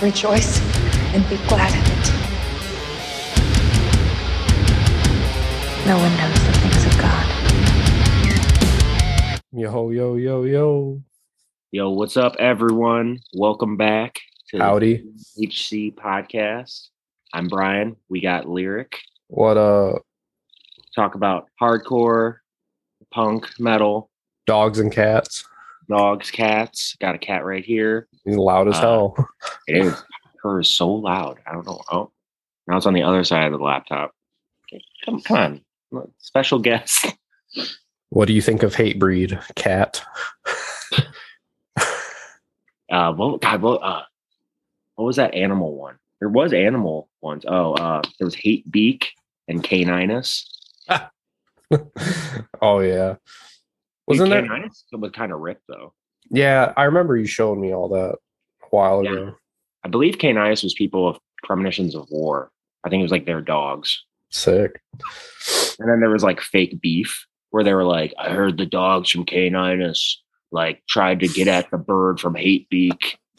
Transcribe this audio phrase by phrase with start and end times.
[0.00, 0.60] rejoice
[1.14, 2.08] and be glad in it.
[5.86, 7.26] No one knows the things of God.
[9.52, 11.02] Yo, yo, yo, yo.
[11.70, 13.20] Yo, what's up, everyone?
[13.34, 15.04] Welcome back to Howdy.
[15.36, 16.88] the HC podcast.
[17.32, 17.96] I'm Brian.
[18.08, 18.98] We got Lyric.
[19.28, 19.98] What uh
[20.94, 22.36] Talk about hardcore,
[23.12, 24.10] punk, metal,
[24.46, 25.46] dogs and cats?
[25.88, 26.96] Dogs, cats.
[27.00, 28.08] Got a cat right here.
[28.24, 29.28] He's loud as Uh, hell.
[29.66, 30.02] It is.
[30.42, 31.38] Her is so loud.
[31.46, 31.80] I don't know.
[31.90, 32.10] Oh,
[32.66, 34.14] now it's on the other side of the laptop.
[35.04, 35.60] Come, come
[35.92, 36.12] on.
[36.18, 37.06] Special guest.
[38.10, 40.02] What do you think of Hatebreed cat?
[42.90, 44.02] Uh, what, God, what, uh,
[44.94, 45.98] what was that animal one?
[46.20, 47.44] There was animal ones.
[47.46, 49.04] Oh, uh, there was Hatebeak
[49.46, 50.44] and Caninus.
[52.62, 53.16] oh yeah.
[54.08, 54.42] Wasn't there?
[54.42, 55.92] Caninus was kind of ripped though.
[56.30, 58.16] Yeah, I remember you showed me all that
[58.62, 59.10] a while Yeah.
[59.12, 59.34] ago.
[59.84, 62.50] I believe Caninus was people with premonitions of war.
[62.84, 64.04] I think it was like their dogs.
[64.30, 64.80] Sick.
[65.78, 69.10] And then there was like fake beef where they were like, I heard the dogs
[69.10, 70.16] from Caninus
[70.50, 73.16] like tried to get at the bird from Hatebeak.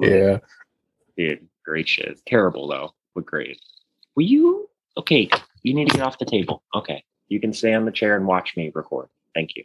[0.00, 0.38] yeah.
[1.16, 2.20] Dude, great shit.
[2.26, 3.60] Terrible though, but great.
[4.14, 4.68] Will you?
[4.96, 5.28] Okay,
[5.62, 6.62] you need to get off the table.
[6.74, 9.08] Okay, you can stay on the chair and watch me record.
[9.34, 9.64] Thank you.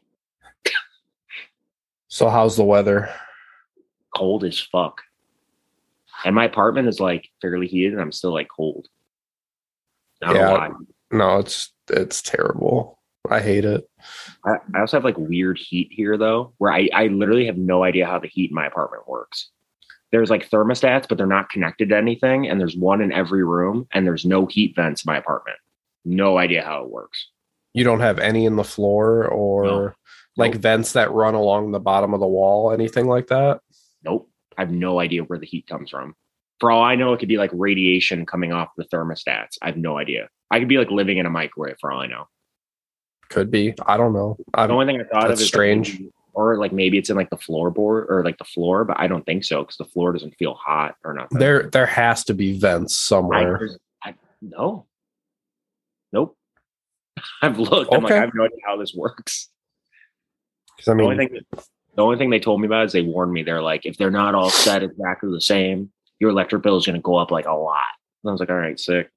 [2.14, 3.10] So how's the weather?
[4.16, 5.02] Cold as fuck.
[6.24, 8.88] And my apartment is like fairly heated and I'm still like cold.
[10.22, 10.68] Don't Yeah.
[11.10, 13.00] No, it's it's terrible.
[13.32, 13.90] I hate it.
[14.46, 17.84] I, I also have like weird heat here though, where I, I literally have no
[17.84, 19.50] idea how the heat in my apartment works.
[20.12, 23.88] There's like thermostats, but they're not connected to anything, and there's one in every room,
[23.92, 25.58] and there's no heat vents in my apartment.
[26.06, 27.28] No idea how it works.
[27.74, 29.94] You don't have any in the floor or No.
[30.38, 30.62] Like Nope.
[30.62, 33.60] vents that run along the bottom of the wall, anything like that?
[34.04, 34.30] Nope.
[34.58, 36.16] I have no idea where the heat comes from.
[36.60, 39.58] For all I know, it could be like radiation coming off the thermostats.
[39.62, 40.30] I have no idea.
[40.52, 42.28] I could be like living in a microwave for all I know.
[43.30, 43.74] Could be.
[43.86, 44.38] I don't know.
[44.54, 45.94] I The only thing I thought of That's is strange.
[46.00, 49.06] maybe- or like maybe it's in like the floorboard or like the floor, but I
[49.08, 51.38] don't think so because the floor doesn't feel hot or nothing.
[51.38, 53.58] there there has to be vents somewhere.
[53.60, 54.88] there's- I, no.
[56.12, 56.36] Nope.
[57.44, 57.94] I've looked.
[57.94, 59.50] I'm like, I have no idea how this works.
[60.84, 61.40] 'Cause I The only thing
[61.96, 63.44] the only thing they told me about is they warned me.
[63.44, 66.96] They're like, if they're not all set exactly the same, your electric bill is going
[66.96, 67.84] to go up like a lot.
[68.24, 69.10] And I was like, all right, sick.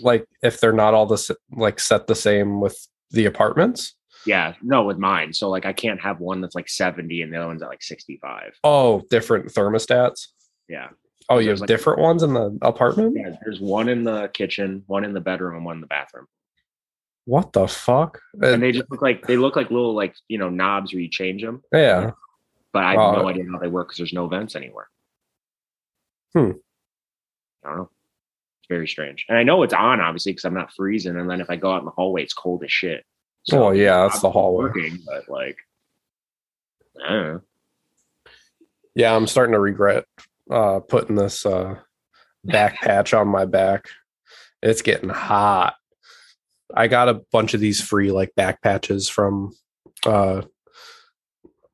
[0.00, 3.94] like if they're not all the like set the same with the apartments.
[4.26, 5.32] Yeah, no, with mine.
[5.32, 7.82] So like, I can't have one that's like 70 and the other one's at like
[7.82, 8.52] 65.
[8.64, 10.28] Oh, different thermostats.
[10.68, 10.88] Yeah.
[11.28, 13.16] Oh, you have like- different ones in the apartment.
[13.16, 13.36] Yeah.
[13.44, 16.26] There's one in the kitchen, one in the bedroom, and one in the bathroom.
[17.24, 18.20] What the fuck?
[18.42, 21.00] Uh, And they just look like they look like little like you know knobs where
[21.00, 21.62] you change them.
[21.72, 22.10] yeah,
[22.72, 24.88] But I have no Uh, idea how they work because there's no vents anywhere.
[26.34, 26.52] Hmm.
[27.64, 27.90] I don't know.
[28.60, 29.24] It's very strange.
[29.28, 31.16] And I know it's on, obviously, because I'm not freezing.
[31.16, 33.04] And then if I go out in the hallway, it's cold as shit.
[33.52, 34.64] Oh, yeah, that's the hallway.
[34.64, 35.58] Working, but like,
[37.04, 37.40] I don't know.
[38.94, 39.14] yeah.
[39.14, 40.04] I'm starting to regret
[40.50, 41.76] uh putting this uh
[42.44, 43.86] back patch on my back.
[44.62, 45.74] It's getting hot.
[46.74, 49.52] I got a bunch of these free like back patches from
[50.06, 50.42] uh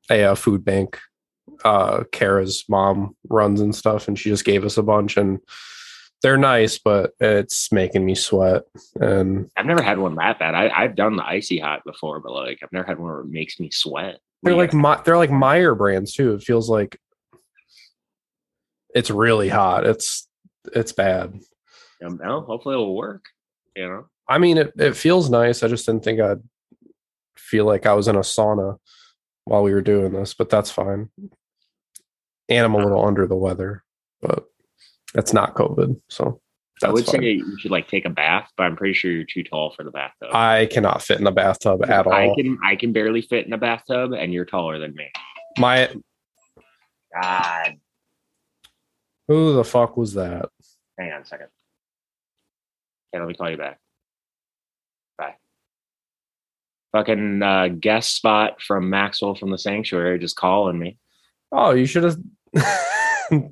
[0.09, 0.99] a, uh food bank.
[1.63, 5.39] Uh Kara's mom runs and stuff, and she just gave us a bunch and
[6.21, 8.63] they're nice, but it's making me sweat.
[8.99, 10.53] And I've never had one that bad.
[10.53, 13.27] I, I've done the icy hot before, but like, I've never had one where it
[13.27, 14.19] makes me sweat.
[14.43, 14.57] they're Yeah.
[14.59, 16.33] like my, they're like Meyer brands too.
[16.33, 16.99] It feels like
[18.93, 19.85] it's really hot.
[19.85, 20.27] It's
[20.75, 21.39] it's bad.
[22.05, 23.23] Um, well, hopefully it'll work.
[23.75, 25.63] You know, I mean, it, it feels nice.
[25.63, 26.41] I just didn't think I'd
[27.35, 28.77] feel like I was in a sauna
[29.45, 31.09] while we were doing this, but that's fine.
[32.47, 33.83] And I'm a little under the weather,
[34.21, 34.45] but
[35.13, 35.99] that's not COVID.
[36.09, 36.41] So
[36.79, 37.21] that's I would fine.
[37.21, 39.83] say you should like take a bath, but I'm pretty sure you're too tall for
[39.83, 40.29] the bathtub.
[40.31, 42.13] I cannot fit in a bathtub at all.
[42.13, 45.11] I can I can barely fit in a bathtub, and you're taller than me.
[45.57, 45.89] My
[47.21, 47.77] God,
[49.27, 50.49] who the fuck was that?
[50.97, 51.47] hang on a second.
[53.13, 53.79] Okay, let me call you back.
[55.17, 55.35] Bye.
[56.91, 60.97] Fucking uh, guest spot from Maxwell from the Sanctuary just calling me.
[61.51, 62.17] Oh, you should have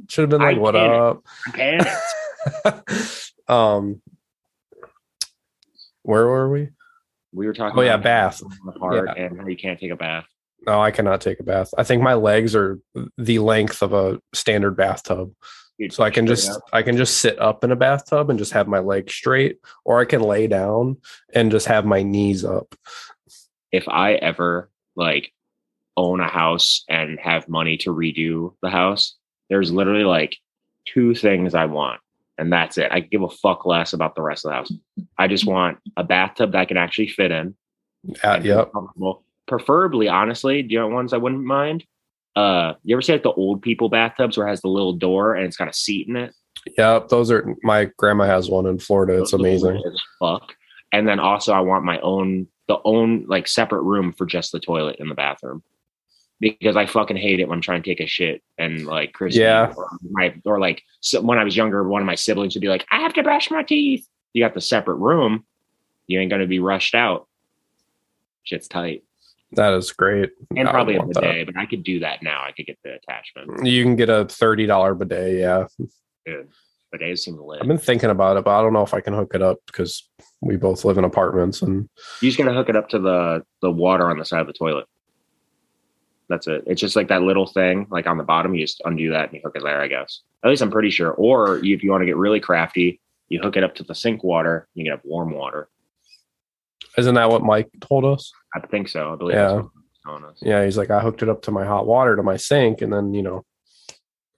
[0.09, 0.73] should have been I like, "What
[1.55, 2.83] get up?"
[3.47, 4.01] Um,
[6.03, 6.69] where were we?
[7.33, 7.77] We were talking.
[7.79, 8.41] Oh, yeah, about bath.
[8.91, 9.13] Yeah.
[9.15, 10.25] and how you can't take a bath.
[10.65, 11.73] No, I cannot take a bath.
[11.77, 12.79] I think my legs are
[13.17, 15.33] the length of a standard bathtub.
[15.79, 16.61] Dude, So I can just up.
[16.73, 19.99] I can just sit up in a bathtub and just have my legs straight, or
[19.99, 20.97] I can lay down
[21.33, 22.73] and just have my knees up.
[23.71, 25.31] If I ever like
[25.95, 29.15] own a house and have money to redo the house,
[29.49, 30.37] There's literally like
[30.85, 32.01] two things I want,
[32.37, 32.91] and that's it.
[32.91, 34.71] I give a fuck less about the rest of the house.
[35.17, 37.55] I just want a bathtub that I can actually fit in.
[38.23, 38.71] Uh, yep.
[39.47, 41.85] Preferably, honestly, do you know ones I wouldn't mind?
[42.35, 45.33] Uh, you ever see like the old people bathtubs where it has the little door
[45.33, 46.35] and it's got a seat in it?
[46.77, 47.09] Yep.
[47.09, 49.21] Those are my grandma has one in Florida.
[49.21, 49.81] It's amazing.
[50.19, 50.53] fuck.
[50.91, 54.59] And then also, I want my own, the own like separate room for just the
[54.59, 55.63] toilet in the bathroom
[56.39, 59.35] because I fucking hate it when I'm trying to take a shit and like Chris,
[59.35, 59.73] Yeah.
[59.75, 62.67] or my or like so when I was younger, one of my siblings would be
[62.67, 65.45] like, "I have to brush my teeth." You got the separate room,
[66.05, 67.27] you ain't gonna be rushed out.
[68.43, 69.03] Shit's tight,
[69.53, 70.29] That is great.
[70.55, 71.45] and I probably a want that.
[71.47, 72.43] but I could do that now.
[72.43, 73.65] I could get the attachment.
[73.65, 75.39] You can get a thirty dollar bidet.
[75.39, 75.65] Yeah,
[76.25, 76.49] Dude,
[76.93, 77.61] lit.
[77.61, 79.57] I've been thinking about it, but I don't know if I can hook it up
[79.65, 80.07] because
[80.41, 81.89] we both live in apartments and
[82.21, 84.53] You just gotta hook it up to the the water on the side of the
[84.53, 84.85] toilet.
[86.29, 86.63] That's it.
[86.67, 88.53] It's just like that little thing, like on the bottom.
[88.53, 89.81] You just undo that and you hook it there.
[89.81, 90.21] I guess.
[90.43, 91.11] At least I'm pretty sure.
[91.11, 92.99] Or if you want to get really crafty,
[93.29, 94.67] you hook it up to the sink water.
[94.73, 95.69] You can have warm water.
[96.97, 98.31] isn't that what Mike told us?
[98.55, 99.13] I think so.
[99.13, 99.47] I believe Yeah.
[99.53, 100.37] that's what he's telling us.
[100.41, 102.91] Yeah, he's like, I hooked it up to my hot water to my sink, and
[102.91, 103.45] then you know,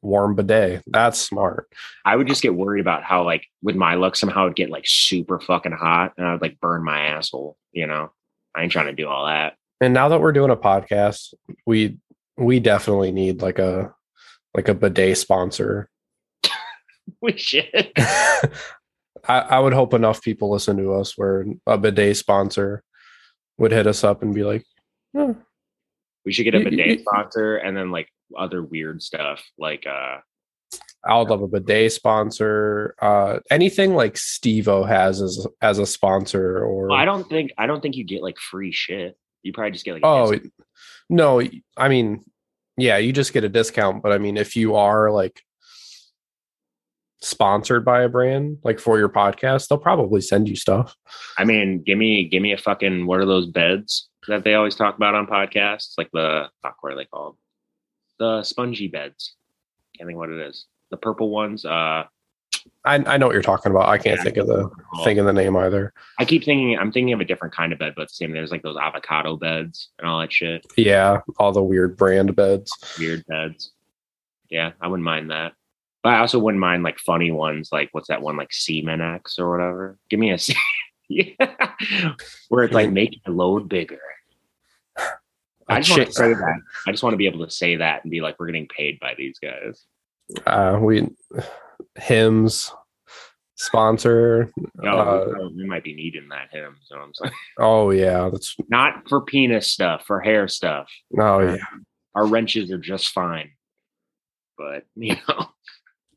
[0.02, 0.84] warm bidet.
[0.88, 1.68] That's smart.
[2.06, 4.86] I would just get worried about how, like, with my luck, somehow it'd get like
[4.88, 7.58] super fucking hot, and I would like burn my asshole.
[7.72, 8.12] You know,
[8.56, 9.56] I ain't trying to do all that.
[9.82, 11.34] And now that we're doing a podcast,
[11.66, 11.98] we
[12.38, 13.94] we definitely need like a
[14.56, 15.90] like a bidet sponsor.
[17.22, 17.92] We should.
[17.98, 22.84] I, I would hope enough people listen to us where a bidet sponsor
[23.58, 24.64] would hit us up and be like,
[25.16, 25.32] "Hmm,
[26.24, 30.18] We should get a bidet sponsor, and then like other weird stuff, like uh,
[31.06, 32.96] I would love a bidet sponsor.
[33.02, 37.68] Uh, anything like Stevo has as as a sponsor, or Well, I don't think I
[37.68, 39.18] don't think you get like free shit.
[39.44, 40.38] You probably just get like oh
[41.10, 41.42] no,
[41.78, 42.24] I mean,
[42.78, 44.04] yeah, you just get a discount.
[44.04, 45.42] But I mean, if you are like
[47.22, 50.96] sponsored by a brand, like for your podcast, they'll probably send you stuff.
[51.38, 54.76] I mean, give me give me a fucking what are those beds that they always
[54.76, 55.94] talk about on podcasts?
[55.98, 57.38] Like the fuck, what are they called?
[58.20, 59.36] The spongy beds.
[59.98, 60.66] Can't think what it is.
[60.92, 61.66] The purple ones.
[61.66, 62.04] Uh,
[62.86, 63.88] I I know what you're talking about.
[63.88, 64.70] I can't Yeah, think of the
[65.04, 65.94] think of the name either.
[66.20, 68.32] I keep thinking I'm thinking of a different kind of bed, but the same.
[68.32, 70.66] There's like those avocado beds and all that shit.
[70.78, 72.72] Yeah, all the weird brand beds.
[73.00, 73.72] Weird beds.
[74.50, 75.54] Yeah, I wouldn't mind that.
[76.04, 79.38] But I also wouldn't mind like funny ones, like what's that one, like Seaman X
[79.38, 79.98] or whatever.
[80.10, 80.56] Give me a C-
[81.10, 81.36] yeah,
[82.50, 84.00] where it's like make your load bigger.
[85.70, 86.60] I just want to say that.
[86.88, 89.00] I just want to be able to say that and be like, we're getting paid
[89.00, 89.86] by these guys.
[90.48, 91.08] uh, we
[91.96, 92.72] Hims
[93.56, 94.52] sponsor.
[94.76, 96.78] No, Uh, we might be needing that him.
[96.86, 100.88] So I'm saying, Oh yeah, that's not for penis stuff, for hair stuff.
[101.20, 101.58] oh yeah.
[102.16, 103.52] Our wrenches are just fine,
[104.58, 105.48] but you know,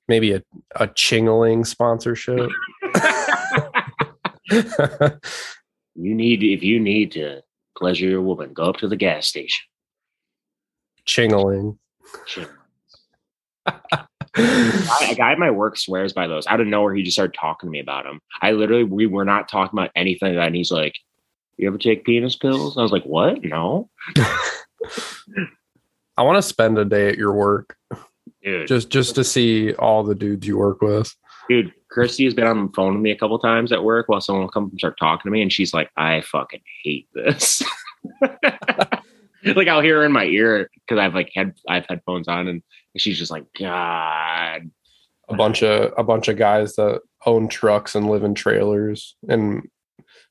[0.08, 0.43] Maybe a
[0.76, 2.50] a chingling sponsorship.
[4.50, 7.40] you need if you need to
[7.82, 9.64] pleasure your woman, go up to the gas station.
[11.05, 11.79] chingling.
[12.26, 12.49] Shit.
[13.67, 14.05] I-
[15.11, 16.46] a guy at my work swears by those.
[16.46, 18.21] Out of nowhere, he just started talking to me about them.
[18.40, 20.37] I literally, we were not talking about anything.
[20.38, 20.95] And he's like,
[21.59, 23.45] "You ever take penis pills?" I was like, "What?
[23.45, 23.90] No,
[26.16, 27.76] I want to spend a day at your work
[28.42, 31.14] dude." just just to see all the dudes you work with.
[31.49, 34.22] dude, Christy has been on the phone with me a couple times at work while
[34.22, 37.62] someone will come and start talking to me, and she's like, "I fucking hate this."
[38.22, 42.62] like I'll hear her in my ear because I've like had I've headphones on, and
[42.96, 44.70] she's just like, "God,
[45.28, 49.68] A bunch of a bunch of guys that own trucks and live in trailers and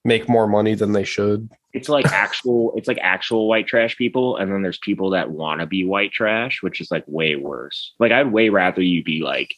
[0.04, 1.48] make more money than they should.
[1.74, 5.62] it's like actual it's like actual white trash people and then there's people that want
[5.62, 9.22] to be white trash which is like way worse like i'd way rather you be
[9.22, 9.54] like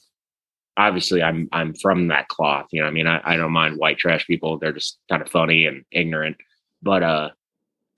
[0.78, 3.98] obviously i'm i'm from that cloth you know i mean I, I don't mind white
[3.98, 6.38] trash people they're just kind of funny and ignorant
[6.82, 7.30] but uh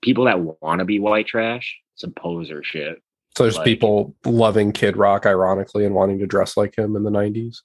[0.02, 3.00] people that want to be white trash some poser shit
[3.36, 7.02] So there's Like- people loving Kid Rock ironically and wanting to dress like him in
[7.02, 7.56] the 90s.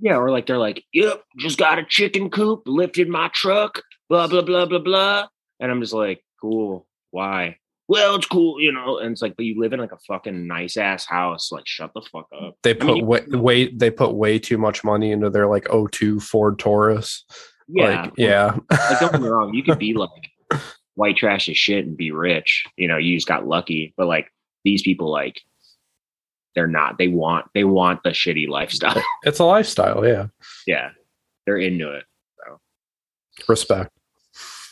[0.00, 4.26] yeah or like they're like yep just got a chicken coop lifted my truck blah
[4.26, 5.26] blah blah blah blah
[5.60, 7.56] and i'm just like cool why
[7.88, 10.46] well it's cool you know and it's like but you live in like a fucking
[10.46, 13.90] nice ass house like shut the fuck up They I put mean, way, way they
[13.90, 17.24] put way too much money into their like 02 Ford Taurus.
[17.68, 18.56] yeah Like, yeah.
[18.70, 20.30] like don't get me wrong you could be like
[20.94, 24.30] white trash as shit and be rich you know you just got lucky but like
[24.64, 25.40] these people like
[26.54, 30.26] they're not they want they want the shitty lifestyle It's a lifestyle, yeah.
[30.66, 30.90] yeah
[31.46, 32.04] they're into it
[32.38, 32.60] So.
[33.48, 33.90] Respect.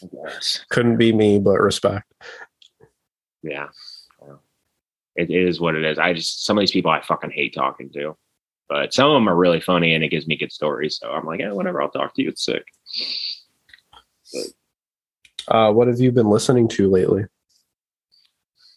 [0.02, 0.64] I guess.
[0.70, 2.12] Couldn't be me, but respect.
[3.42, 3.68] Yeah
[5.14, 5.98] it is what it is.
[5.98, 8.16] I just some of these people I fucking hate talking to,
[8.68, 10.98] but some of them are really funny and it gives me good stories.
[11.00, 11.82] So I'm like, yeah, whatever.
[11.82, 12.30] I'll talk to you.
[12.30, 12.64] It's sick.
[15.48, 17.26] Uh, what have you been listening to lately?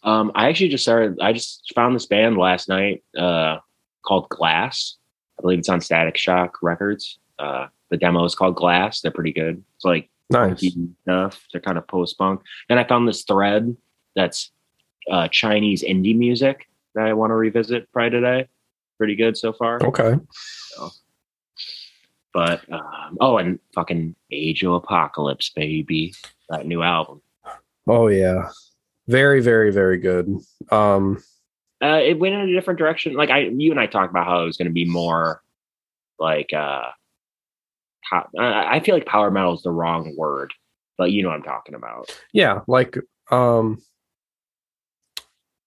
[0.04, 1.20] Um, I actually just started.
[1.22, 3.58] I just found this band last night uh,
[4.06, 4.98] called Glass.
[5.40, 7.20] I believe it's on Static Shock Records.
[7.40, 9.02] Uh, the demo is called Glass.
[9.02, 9.64] They're pretty good.
[9.76, 10.66] It's like Nice.
[11.04, 11.46] stuff.
[11.52, 12.42] They're kind of post punk.
[12.68, 13.76] Then I found this thread
[14.16, 14.52] that's
[15.12, 18.48] uh, Chinese indie music that I want to revisit probably today.
[18.98, 19.80] Pretty good so far.
[19.84, 20.16] Okay.
[22.34, 26.14] But um, oh, and fucking Age of Apocalypse, baby,
[26.50, 27.22] that new album.
[27.88, 28.50] Oh yeah.
[29.08, 30.40] Very, very, very good.
[30.72, 31.24] Um,
[31.82, 33.14] Uh, it went in a different direction.
[33.14, 35.44] Like I, you and I talked about how it was going to be more
[36.20, 36.90] like uh,
[38.40, 40.54] I feel like power metal is the wrong word,
[40.98, 42.10] but you know what I'm talking about.
[42.34, 42.98] yeah, like
[43.32, 43.82] um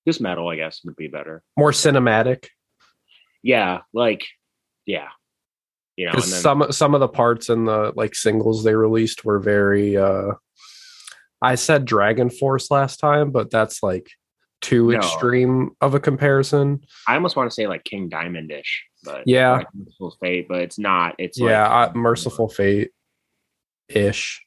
[0.09, 1.43] Just metal, I guess, would be better.
[1.59, 2.47] more cinematic.
[3.43, 4.25] Yeah, like
[4.87, 5.09] yeah,
[5.97, 6.12] you know.
[6.12, 10.33] Then, some some of the parts in the like singles they released were very uh
[11.43, 14.09] I said DragonForce last time, but that's like
[14.62, 14.97] too No.
[14.97, 16.81] extreme of a comparison.
[17.07, 19.53] I almost want to say like King Diamondish, but Yeah.
[19.59, 21.17] like Mercyful Fate, but it's not.
[21.19, 22.93] It's yeah, like, I, Mercyful Fate
[23.91, 24.43] ish.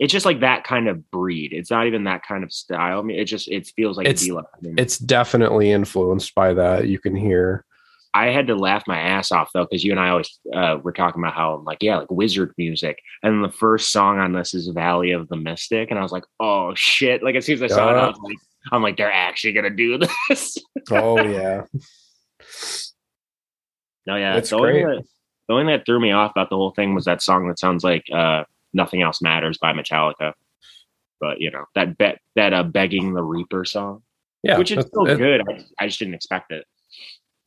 [0.00, 1.52] It's just like that kind of breed.
[1.52, 2.98] It's not even that kind of style.
[2.98, 4.46] I mean, it just it feels like It's- a D-Lab.
[4.54, 6.88] I mean, It's definitely influenced by that.
[6.88, 7.64] You can hear.
[8.14, 10.92] I had to laugh my ass off though because you and I always uh, were
[10.92, 14.52] talking about how I'm like yeah like wizard music, and the first song on this
[14.52, 17.22] is Valley of the Mystic, and I was like oh shit!
[17.22, 18.36] Like as soon as I saw it, I was like
[18.70, 20.58] I'm like they're actually gonna do this.
[20.90, 21.62] Oh yeah.
[24.06, 24.82] no, yeah, It's the only, great.
[24.84, 25.04] thing that,
[25.48, 27.58] the only thing that threw me off about the whole thing was that song that
[27.58, 30.32] sounds like uh, "Nothing Else Matters" by Metallica.
[31.20, 34.02] But you know that bet that uh, begging the Reaper song,
[34.42, 34.58] Yeah.
[34.58, 35.42] which is still it- good.
[35.48, 36.64] I, I just didn't expect it.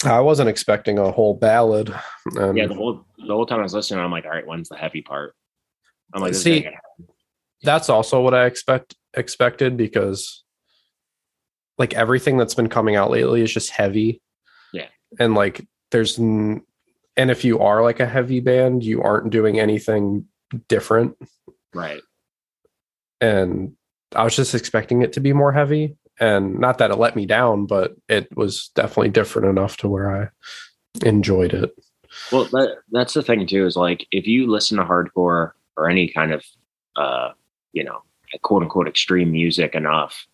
[0.04, 1.94] I wasn't expecting a whole ballad.
[2.36, 4.70] And Yeah, the whole the whole time I was listening, I'm like, all right, when's
[4.70, 5.34] the heavy part?
[6.14, 6.68] I'm like, this See,
[7.64, 10.44] that's also what I expect expected because
[11.78, 14.22] like everything that's been coming out lately is just heavy.
[14.72, 14.88] Yeah.
[15.20, 16.62] And like there's n-
[17.18, 20.26] and if you are like a heavy band, you aren't doing anything
[20.68, 21.18] different
[21.74, 22.02] right.
[23.22, 23.74] and
[24.16, 27.26] I was just expecting it to be more heavy and not that it let me
[27.26, 30.30] down, but it was definitely different enough to where I
[31.06, 31.72] enjoyed it.
[32.32, 33.66] Well, that, that's the thing too.
[33.66, 36.46] Is like if you listen to hardcore or any kind of,
[36.96, 37.32] uh,
[37.74, 38.02] you know,
[38.42, 40.26] quote unquote extreme music enough,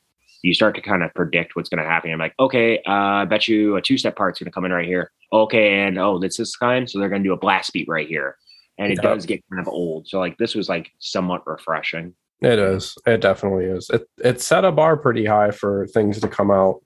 [0.43, 2.11] you start to kind of predict what's going to happen.
[2.11, 2.91] I'm like, okay, uh,
[3.21, 5.11] I bet you a two step part's going to come in right here.
[5.33, 8.07] Okay, and oh, this is kind, so they're going to do a blast beat right
[8.07, 8.37] here,
[8.77, 9.09] and it Yeah.
[9.13, 10.07] does get kind of old.
[10.07, 12.13] So like this was like somewhat refreshing.
[12.41, 12.95] It is.
[13.05, 13.89] It definitely is.
[13.91, 16.81] It it set a bar pretty high for things to come out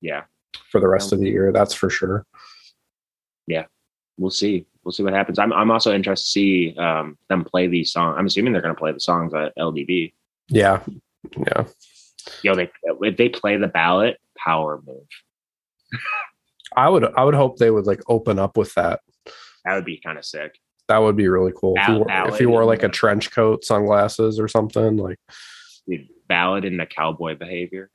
[0.00, 0.24] Yeah,
[0.70, 1.52] for the rest of the year.
[1.52, 2.26] That's for sure.
[3.46, 3.66] Yeah.
[4.18, 4.66] We'll see.
[4.84, 5.38] We'll see what happens.
[5.38, 8.16] I'm I'm also interested to see um, them play these songs.
[8.18, 10.12] I'm assuming they're going to play the songs at LDB.
[10.48, 10.82] Yeah.
[11.36, 11.64] Yeah.
[12.42, 15.06] Yo, they if they play the ballot, power move.
[16.76, 19.00] I would I would hope they would like open up with that.
[19.66, 20.58] That would be kind of sick.
[20.88, 21.74] That would be really cool.
[21.76, 25.18] If you, wore, if you wore like a trench coat, sunglasses, or something like.
[25.88, 27.90] Dude, ballad the cowboy behavior.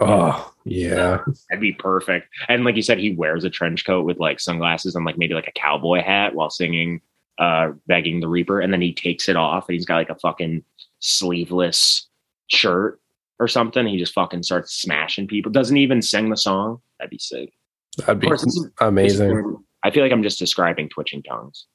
[0.00, 1.18] Oh yeah,
[1.50, 2.28] That'd be perfect.
[2.48, 5.34] And like you said, he wears a trench coat with like sunglasses and like maybe
[5.34, 7.00] like a cowboy hat while singing
[7.38, 10.14] uh begging the reaper and then he takes it off and he's got like a
[10.20, 10.62] fucking
[11.00, 12.08] sleeveless
[12.46, 13.00] shirt
[13.40, 17.18] or something he just fucking starts smashing people doesn't even sing the song that'd be
[17.18, 17.52] sick
[17.98, 18.70] that'd be course, this is- this
[19.14, 19.63] is amazing.
[19.84, 21.66] I feel like i'm just describing twitching tongues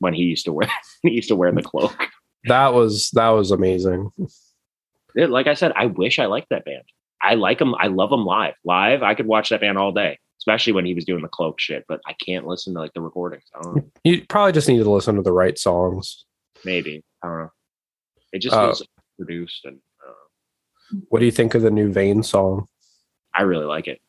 [0.00, 0.68] when he used to wear
[1.02, 2.08] he used to wear the cloak
[2.46, 4.10] That was that was amazing.
[5.14, 6.82] It- like I said, I wish I liked that band.
[7.22, 7.74] I like them.
[7.78, 8.52] I love them live.
[8.64, 11.58] Live, I could watch that band all day, especially when he was doing the cloak
[11.58, 11.84] shit.
[11.88, 13.44] But I can't listen to like the recordings.
[13.54, 13.90] I don't know.
[14.04, 16.26] You probably just need to listen to the right songs.
[16.66, 17.50] Maybe I don't know.
[18.32, 18.82] It just Uh, feels
[19.16, 22.66] produced, and uh, What do you think of the new Vein song?
[23.34, 24.00] I really like it.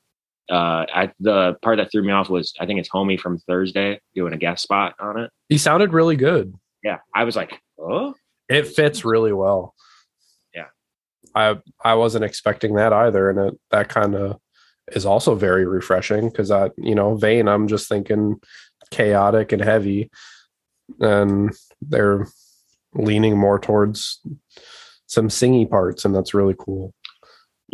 [0.50, 4.00] Uh, I the part that threw me off was I think it's Homie from Thursday
[4.14, 5.32] doing a guest spot on it.
[5.50, 6.54] He sounded really good.
[6.84, 8.14] Yeah, I was like, oh,
[8.48, 9.74] It fits really well.
[10.54, 10.68] Yeah.
[11.34, 14.38] I I wasn't expecting that either, and it that kind of
[14.92, 18.40] is also very refreshing because I you know Vein I'm just thinking
[18.92, 20.12] chaotic and heavy,
[21.00, 22.28] and they're
[22.94, 24.22] leaning more towards
[25.08, 26.94] some singy parts, and that's really cool.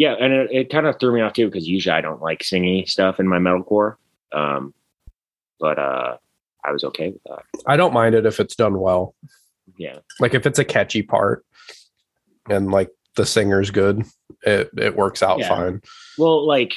[0.01, 2.43] Yeah, and it, it kind of threw me off too because usually I don't like
[2.43, 3.97] singing stuff in my metalcore.
[4.31, 4.73] Um,
[5.59, 6.17] but uh,
[6.65, 7.43] I was okay with that.
[7.67, 9.13] I don't mind it if it's done well.
[9.77, 9.99] Yeah.
[10.19, 11.45] Like if it's a catchy part
[12.49, 14.03] and like the singer's good,
[14.41, 15.49] it it works out Yeah.
[15.49, 15.81] fine.
[16.17, 16.71] Well, like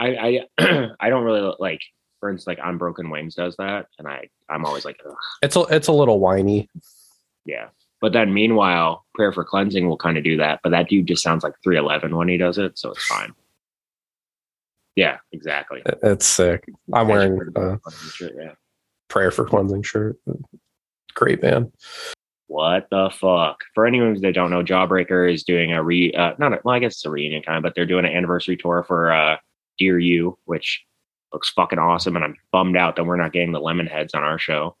[0.00, 1.80] I I I don't really like
[2.18, 5.54] for instance like on Broken Wings does that, and I I'm always like Ugh, It's
[5.54, 6.68] a it's a little whiny.
[7.46, 7.68] yeah.
[8.02, 11.22] But then meanwhile, Prayer for Cleansing will kind of do that, but that dude just
[11.22, 13.32] sounds like 311 when he does it, so it's fine.
[14.96, 15.82] Yeah, exactly.
[16.02, 16.64] It's sick.
[16.92, 17.76] I'm wearing uh,
[18.20, 18.52] yeah.
[19.08, 20.18] prayer for cleansing shirt.
[21.14, 21.72] Great man.
[22.48, 23.60] What the fuck?
[23.74, 26.78] For anyone that don't know, Jawbreaker is doing a re uh not a, well, I
[26.80, 29.36] guess it's a reunion kind of, but they're doing an anniversary tour for uh
[29.78, 30.84] Dear You, which
[31.32, 34.38] looks fucking awesome, and I'm bummed out that we're not getting the Lemonheads on our
[34.38, 34.76] show.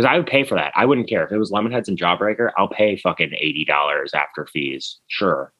[0.00, 0.72] Because I would pay for that.
[0.74, 2.52] I wouldn't care if it was Lemonheads and Jawbreaker.
[2.56, 5.52] I'll pay fucking eighty dollars after fees, sure.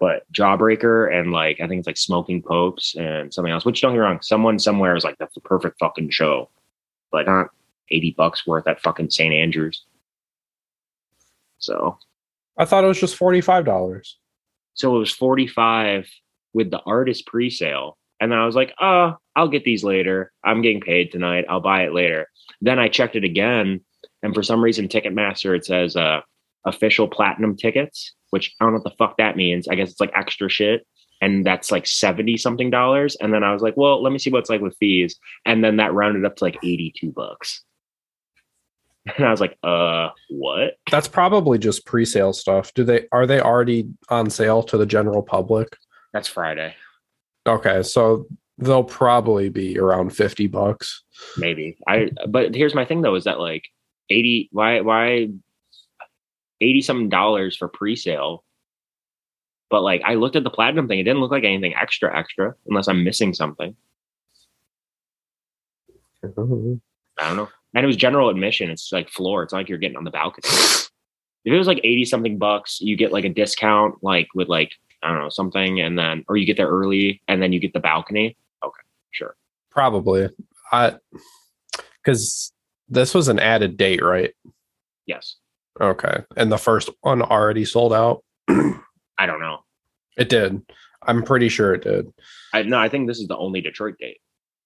[0.00, 3.66] But Jawbreaker and like I think it's like Smoking Popes and something else.
[3.66, 6.48] Which don't get me wrong, someone somewhere is like that's the perfect fucking show,
[7.12, 7.48] but not
[7.90, 9.34] 80 bucks worth at fucking St.
[9.34, 9.84] Andrews.
[11.58, 11.98] So,
[12.56, 14.16] I thought it was just forty five dollars.
[14.72, 16.08] so it was 45
[16.54, 17.98] with the artist pre-sale.
[18.20, 20.32] And then I was like, oh, I'll get these later.
[20.44, 21.46] I'm getting paid tonight.
[21.48, 22.28] I'll buy it later.
[22.60, 23.80] Then I checked it again.
[24.22, 26.20] And for some reason, Ticketmaster, it says uh,
[26.64, 29.68] official platinum tickets, which I don't know what the fuck that means.
[29.68, 30.86] I guess it's like extra shit.
[31.20, 33.16] And that's like 70 something dollars.
[33.20, 35.16] And then I was like, well, let me see what it's like with fees.
[35.44, 37.62] And then that rounded up to like 82 bucks.
[39.16, 40.74] And I was like, uh, what?
[40.90, 42.74] That's probably just pre sale stuff.
[42.74, 45.78] Do they are they already on sale to the general public?
[46.12, 46.74] That's Friday.
[47.48, 48.26] Okay, so
[48.58, 51.02] they'll probably be around fifty bucks.
[51.36, 51.76] maybe.
[51.88, 53.64] I but here's my thing though is that like
[54.10, 55.28] 80 why why
[56.60, 58.44] 80 something dollars for pre-sale?
[59.70, 62.54] But like i looked at the platinum thing it didn't look like anything extra extra
[62.66, 63.74] unless i'm missing something.
[66.24, 66.80] I don't
[67.36, 67.48] know.
[67.74, 70.10] And it was general admission it's like floor it's not like you're getting on the
[70.10, 70.48] balcony
[71.44, 74.72] if it was like 80 something bucks you get like a discount like with like
[75.02, 77.72] i don't know something and then or you get there early and then you get
[77.72, 79.34] the balcony okay sure
[79.70, 80.28] Probably.
[80.72, 80.96] I
[82.02, 82.52] because
[82.88, 84.34] this was an added date, right?
[85.06, 85.36] yes
[85.80, 86.24] Okay.
[86.36, 88.24] And the first one already sold out.
[88.48, 89.58] i don't know
[90.16, 90.60] It did.
[91.02, 92.12] I'm pretty sure it did.
[92.52, 94.18] I no, I think this is the only Detroit date.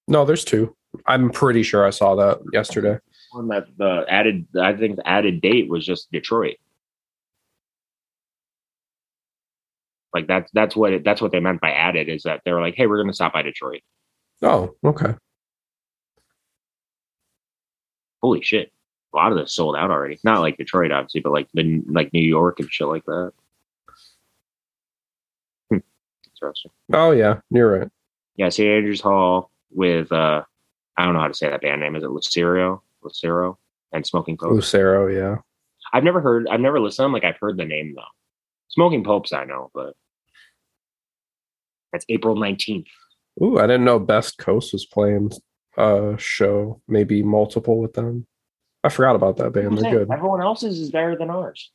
[0.09, 0.75] No, there's two.
[1.07, 2.99] I'm pretty sure I saw that yesterday.
[3.33, 6.57] One that the added, I think the added date was just Detroit.
[10.15, 12.61] Like that's that's what it, that's what they meant by added is that they were
[12.61, 13.81] like, hey, we're gonna stop by Detroit.
[14.43, 15.15] Oh, okay.
[18.23, 18.71] Holy shit,
[19.13, 20.19] a lot of this sold out already.
[20.23, 23.33] Not like Detroit, obviously, but like the like New York and shit like that.
[25.71, 25.79] Hmm.
[26.35, 26.71] Interesting.
[26.93, 27.89] Oh yeah, you're right.
[28.37, 28.69] Yeah, St.
[28.69, 30.43] Andrews Hall with uh,
[30.97, 31.97] I don't know how to say that band name.
[31.97, 32.83] Is it Lucero?
[33.03, 33.59] Lucero
[33.93, 34.53] and Smoking Pope.
[34.53, 35.37] Lucero, yeah.
[35.93, 36.47] I've never heard.
[36.49, 36.97] I've never listened.
[36.97, 37.13] to them.
[37.13, 38.03] Like I've heard the name though.
[38.69, 39.95] Smoking Popes, I know, but
[41.93, 42.89] that's April nineteenth.
[43.43, 45.31] Ooh, I didn't know Best Coast was playing
[45.77, 48.27] a show, maybe multiple with them.
[48.85, 49.79] I forgot about that band.
[49.79, 50.11] They're good.
[50.11, 51.71] Everyone else's is better than ours.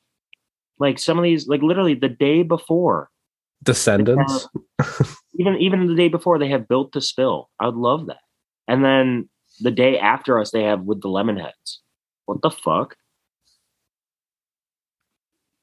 [0.79, 3.09] Like some of these, like literally the day before,
[3.63, 4.47] Descendents.
[5.39, 7.49] even even the day before, they have Built to Spill.
[7.59, 8.19] I would love that.
[8.67, 9.29] And then
[9.60, 11.78] the day after us, they have with the Lemonheads.
[12.26, 12.96] What the fuck?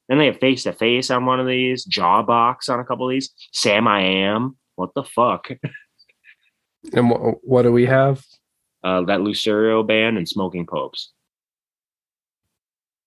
[0.08, 3.12] Then they have Face to Face on one of these, Jawbox on a couple of
[3.12, 4.56] these, Samiam.
[4.76, 5.48] What the fuck?
[6.92, 8.22] And wh- what do we have?
[8.84, 11.12] uh, that Lucero band and Smoking Popes.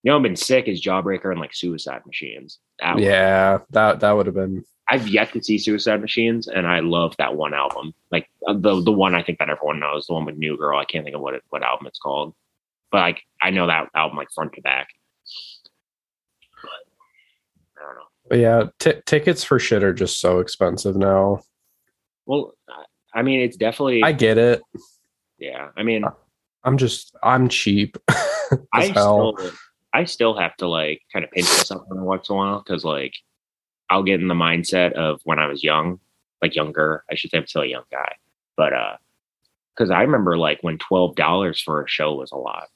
[0.04, 2.60] You know, I've been sick is Jawbreaker and like Suicide Machines.
[2.80, 4.64] That- Yeah, that that would have been.
[4.90, 7.94] I've yet to see Suicide Machines, and I love that one album.
[8.10, 10.80] Like uh, the the one I think that everyone knows, the one with New Girl.
[10.80, 12.34] I can't think of what it, what album it's called,
[12.92, 14.88] but like I know that album like front to back.
[16.62, 16.70] But
[17.82, 18.02] I don't know.
[18.30, 21.42] But yeah, t- tickets for shit are just so expensive now.
[22.26, 24.62] Well, I- I mean, it's definitely I get it.
[25.40, 25.70] yeah.
[25.76, 26.06] I mean,
[26.64, 27.98] I'm just I'm cheap.
[28.74, 29.36] I hell.
[29.38, 29.52] still,
[29.98, 32.84] I still have to like kind of pinch myself every once in a while because
[32.86, 33.16] like
[33.90, 36.00] I'll get in the mindset of when I was young,
[36.40, 37.04] like younger.
[37.10, 38.14] I should say I'm still a young guy,
[38.56, 38.98] but uh,
[39.76, 42.68] because I remember like when twelve dollars for a show was a lot.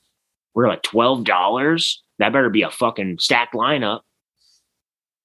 [0.56, 2.02] We are like twelve dollars.
[2.18, 4.02] That better be a fucking stacked lineup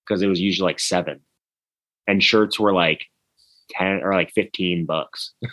[0.05, 1.21] because it was usually like seven,
[2.07, 3.07] and shirts were like
[3.71, 5.33] ten or like fifteen bucks.
[5.45, 5.49] I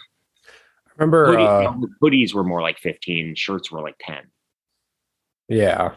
[0.97, 3.33] remember Hoodie- uh, hoodies were more like fifteen.
[3.33, 4.23] Shirts were like ten.
[5.47, 5.95] Yeah.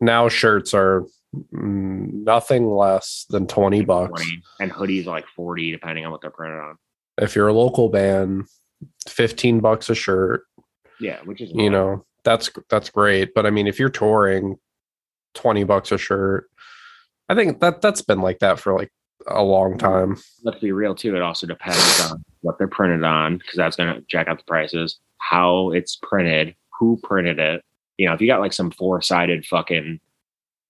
[0.00, 1.04] Now shirts are
[1.52, 4.22] nothing less than 20 bucks.
[4.22, 6.76] 20, and hoodies are like 40 depending on what they're printed on
[7.18, 8.46] If you're a local band,
[9.08, 10.44] 15 bucks a shirt,
[11.00, 14.56] yeah which is you know, that's that's great, but I mean if you're touring
[15.34, 16.48] 20 bucks a shirt,
[17.28, 18.90] I think that that's been like that for like
[19.26, 20.16] a long time.
[20.44, 21.16] let's be real too.
[21.16, 24.44] It also depends on what they're printed on because that's going to jack up the
[24.44, 24.98] prices.
[25.18, 27.62] How it's printed, who printed it.
[27.98, 30.00] You know, if you got like some four sided fucking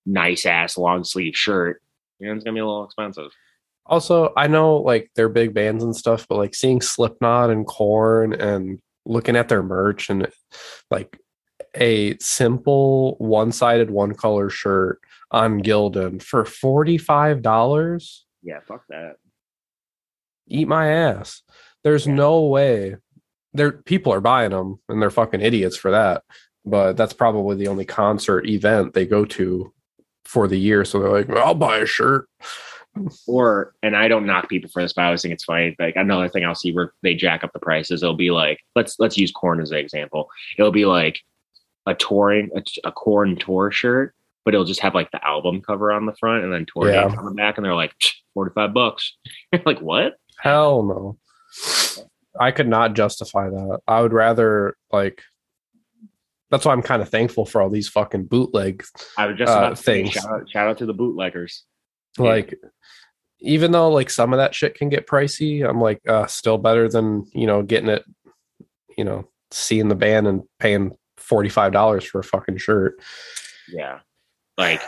[0.06, 1.80] nice ass long sleeve shirt,
[2.18, 3.30] you know, it's gonna be a little expensive.
[3.86, 8.32] Also, I know like they're big bands and stuff, but like seeing Slipknot and Korn
[8.34, 10.28] and looking at their merch and
[10.90, 11.18] like
[11.74, 19.16] a simple one-sided one color shirt on Gildan for $45 Yeah, fuck that.
[20.48, 21.42] eat my ass
[21.84, 22.14] there's Yeah.
[22.14, 22.96] no way
[23.52, 26.22] there people are buying them and they're fucking idiots for that
[26.70, 29.72] but that's probably the only concert event they go to
[30.24, 32.28] for the year so they're like i'll buy a shirt
[33.28, 35.76] Or and I don't knock people for this, but I always think it's funny.
[35.78, 38.02] Like another thing I'll see where they jack up the prices.
[38.02, 40.28] It'll be like let's let's use Korn as an example.
[40.58, 41.20] It'll be like
[41.86, 45.92] a touring a, a Korn tour shirt, but it'll just have like the album cover
[45.92, 47.04] on the front and then tour Yeah.
[47.06, 47.92] on the back, and they're like
[48.34, 49.16] forty five bucks.
[49.64, 50.14] like what?
[50.40, 51.18] hell no
[52.40, 55.22] i could not justify that i would rather like
[56.50, 58.84] that's why i'm kind of thankful for all these fucking bootleg
[59.16, 60.12] I was just Uh, about say, things.
[60.14, 61.62] shout out, shout out to the bootleggers.
[62.18, 62.24] Yeah.
[62.24, 62.54] like
[63.40, 66.88] even though like some of that shit can get pricey i'm like uh still better
[66.88, 68.04] than you know getting it
[68.96, 73.00] you know seeing the band and paying $45 for a fucking shirt
[73.72, 74.00] Yeah,
[74.56, 74.80] like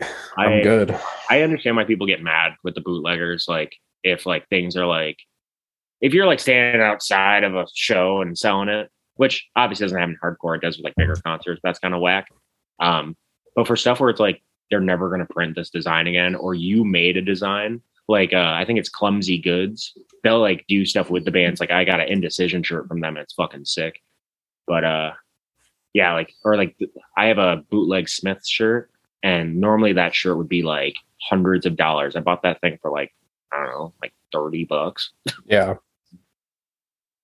[0.36, 0.98] i'm I, good
[1.30, 3.46] I understand why people get mad with the bootleggers.
[3.48, 5.18] Like if like things are like
[6.02, 10.18] if you're like standing outside of a show and selling it, which obviously doesn't happen
[10.22, 11.60] hardcore, it does with like bigger concerts.
[11.62, 12.28] That's kind of whack.
[12.80, 13.16] Um,
[13.54, 16.54] but for stuff where it's like they're never going to print this design again, or
[16.54, 19.96] you made a design, like uh, I think it's Clumsy Goods.
[20.22, 21.60] They'll like do stuff with the bands.
[21.60, 23.16] Like I got an Indecision shirt from them.
[23.16, 24.02] And it's fucking sick.
[24.66, 25.12] But uh,
[25.92, 26.76] yeah, like or like
[27.16, 28.90] I have a bootleg Smith shirt,
[29.22, 32.16] and normally that shirt would be like hundreds of dollars.
[32.16, 33.14] I bought that thing for like
[33.52, 35.10] I don't know, like thirty bucks
[35.46, 35.74] yeah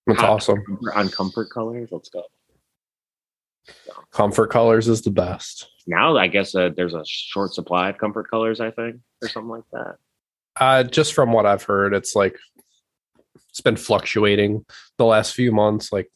[0.07, 0.31] that's Hot.
[0.31, 0.63] awesome
[0.95, 1.89] on Comfort Colors.
[1.93, 2.25] Let's go.
[4.11, 8.29] comfort colors is the best Now I guess uh, there's a short supply of Comfort
[8.31, 8.61] Colors.
[8.61, 9.97] I think or something like that.
[10.59, 12.37] uh just from what i've heard it's like
[13.51, 14.65] it's been fluctuating
[14.97, 16.11] the last few months like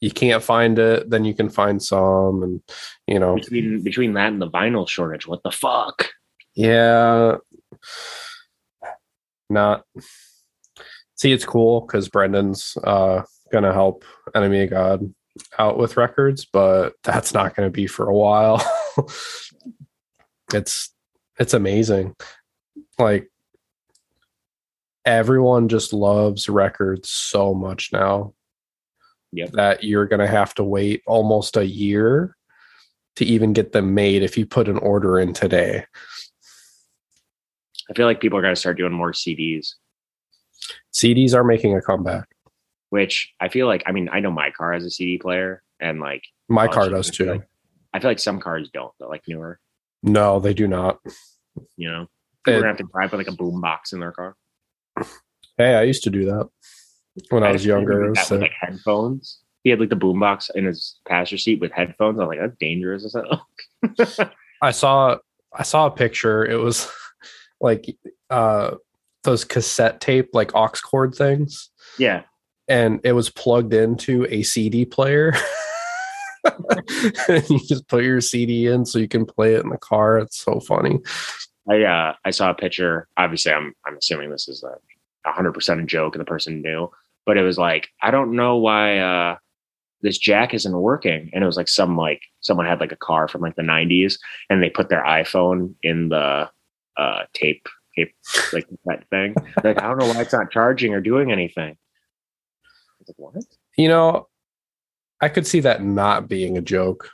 [0.00, 2.62] you can't find it then you can find some and
[3.06, 6.08] you know Between between that and the vinyl shortage, what the fuck?
[6.54, 7.36] Yeah.
[9.50, 9.84] Not.
[11.16, 15.14] See, it's cool because Brenden's uh gonna help Enemy of God
[15.58, 18.62] out with records, but that's not gonna be for a while.
[20.54, 20.92] it's
[21.38, 22.14] it's amazing.
[22.98, 23.30] Like
[25.04, 28.34] everyone just loves records so much now
[29.32, 29.52] Yep.
[29.52, 32.36] that you're gonna have to wait almost a year
[33.16, 35.84] to even get them made if you put an order in today.
[37.88, 39.74] I feel like people are gonna start doing more CDs,
[40.96, 42.28] CDs are making a comeback.
[42.90, 43.82] which I feel like.
[43.86, 47.10] I mean, I know my car has a CD player, and like My car does
[47.10, 47.42] too.
[47.92, 48.92] I feel like some cars don't.
[48.98, 49.60] They're like newer.
[50.02, 51.00] No, they do not.
[51.76, 52.06] You know,
[52.44, 54.36] they're gonna have to drive with like a boom box in their car.
[55.58, 56.48] hey, I used to do that
[57.30, 58.10] when I was friend who younger.
[58.10, 59.40] Was that with, like headphones.
[59.64, 62.20] He had like the boom box in his passenger seat with headphones.
[62.20, 64.30] I'm like, that's dangerous as hell.
[64.62, 65.16] I saw
[65.52, 66.44] I saw a picture.
[66.46, 66.88] It was
[67.60, 67.86] like
[68.30, 68.72] uh
[69.26, 72.22] those cassette tape like aux cord things, yeah,
[72.68, 75.34] and it was plugged into a CD player.
[77.28, 80.18] and you just put your CD in so you can play it in the car.
[80.18, 81.00] It's so funny.
[81.68, 83.08] I uh, I saw a picture.
[83.16, 84.78] Obviously, I'm I'm assuming this is a
[85.28, 86.90] 100 percent a joke, and the person knew.
[87.26, 89.36] But it was like, I don't know why uh,
[90.02, 91.30] this jack isn't working.
[91.32, 94.18] And it was like some like someone had like a car from like the 90s,
[94.48, 96.48] and they put their iPhone in the
[96.96, 98.14] uh, tape tape
[98.52, 99.34] like that thing.
[99.64, 101.76] like I don't know why it's not charging or doing anything.
[103.06, 103.34] Like, what?
[103.76, 104.28] You know,
[105.20, 107.10] I could see that not being a joke.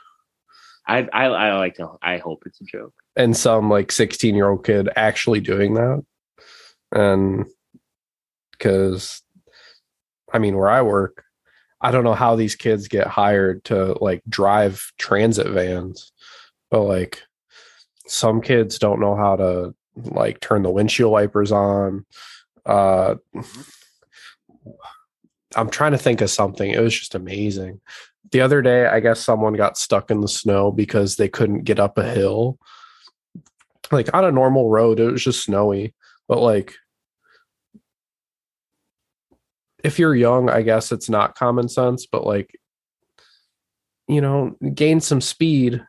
[0.87, 1.91] I, I I like to.
[2.01, 2.93] I hope it's a joke.
[3.15, 6.03] and some like 16 year old kid actually doing that
[6.91, 7.45] and
[8.51, 9.21] because
[10.33, 11.23] i mean where i work
[11.81, 16.11] i don't know how these kids get hired to like drive transit vans
[16.69, 17.21] but like
[18.07, 22.05] some kids don't know how to like turn the windshield wipers on.
[22.65, 23.15] Uh
[25.55, 26.71] i'm trying to think of something.
[26.71, 27.81] It was just amazing.
[28.31, 31.79] The other day i guess someone got stuck in the snow because they couldn't get
[31.79, 32.57] up a hill.
[33.91, 35.93] Like on a normal road it was just snowy
[36.27, 36.73] but like
[39.83, 42.57] if you're young i guess it's not common sense but like
[44.07, 45.85] you know gain some speed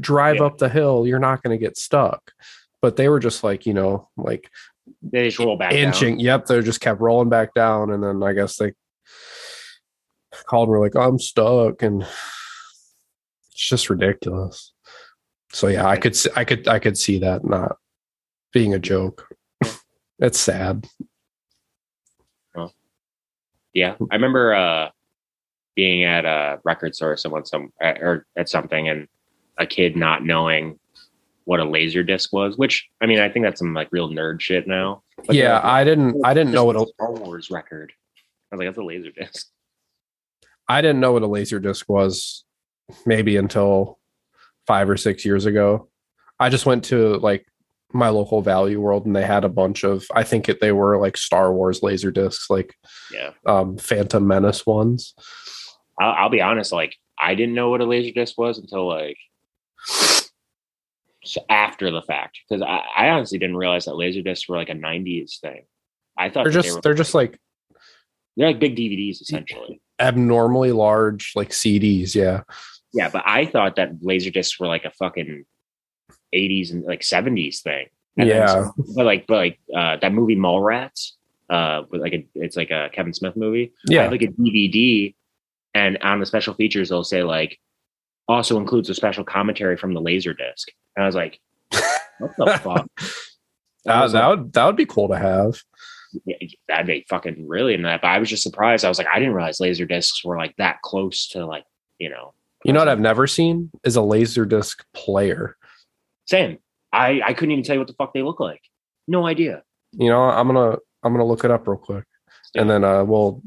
[0.00, 0.44] drive Yeah.
[0.44, 2.32] up the hill you're not going to get stuck
[2.82, 4.50] but they were just like you know like
[5.00, 5.80] They just roll back down.
[5.80, 6.18] inching.
[6.20, 8.72] Yep, they just kept rolling back down, and then I guess they
[10.46, 14.72] called and were like, "I'm stuck," and it's just ridiculous.
[15.52, 17.76] So yeah, I could, see, I could, I could see that not
[18.52, 19.28] being a joke.
[20.18, 20.86] It's sad.
[23.74, 24.90] Yeah, I remember uh,
[25.74, 29.08] being at a record store, someone some or at something, and
[29.58, 30.78] a kid not knowing
[31.44, 32.56] what a laser disc was.
[32.56, 35.02] Which I mean, I think that's some like real nerd shit now.
[35.26, 37.92] But yeah, like, I didn't, I didn't know what a, Star Wars record.
[38.50, 39.48] I was like, that's a laser disc.
[40.68, 42.44] I didn't know what a laser disc was
[43.06, 43.98] maybe until
[44.66, 45.88] five or six years ago.
[46.38, 47.46] I just went to like
[47.92, 50.98] my local value world and they had a bunch of I think it, they were
[50.98, 52.74] like Star Wars laser discs, like
[53.12, 55.14] Yeah, um Phantom Menace ones.
[56.00, 56.72] I'll, I'll be honest.
[56.72, 59.18] Like, I didn't know what a laser disc was until like
[61.48, 64.74] after the fact, because I, I honestly didn't realize that laser discs were like a
[64.74, 65.62] '90s thing.
[66.18, 67.38] I thought They're just they were, they're just like
[68.36, 69.80] they're like big DVDs essentially.
[70.00, 72.42] abnormally large like CDs, yeah.
[72.94, 75.44] Yeah, but I thought that laser discs were like a fucking
[76.34, 77.86] 80s and like 70s thing.
[78.18, 78.68] And Yeah.
[78.94, 81.12] but like, but like uh, that movie Mallrats,
[81.48, 83.72] uh, with like a, it's like a Kevin Smith movie.
[83.88, 84.08] I Yeah.
[84.08, 85.14] like a DVD,
[85.74, 87.58] and on the special features they'll say like
[88.28, 90.68] also includes a special commentary from the laser disc.
[90.96, 91.40] And I was like,
[92.18, 92.86] what the fuck?
[93.84, 95.60] That, that like, would that would be cool to have.
[96.24, 96.36] yeah,
[96.68, 98.02] that'd be fucking really in that.
[98.02, 98.84] But I was just surprised.
[98.84, 101.64] I was like, I didn't realize laser discs were like that close to like
[101.98, 102.34] you know.
[102.64, 105.56] You know what I've never seen is a laser disc player.
[106.26, 106.58] Same.
[106.92, 108.60] I I couldn't even tell you what the fuck they look like.
[109.08, 109.62] No idea.
[109.92, 112.04] You know, I'm gonna I'm gonna look it up real quick,
[112.54, 113.42] and then uh, we'll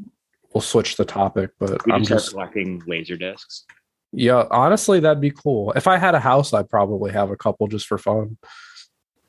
[0.53, 1.51] we'll switch the topic.
[1.59, 3.65] But We I'm just collecting laser discs.
[4.11, 5.71] Yeah, honestly, that'd be cool.
[5.73, 8.37] If I had a house, I'd probably have a couple just for fun.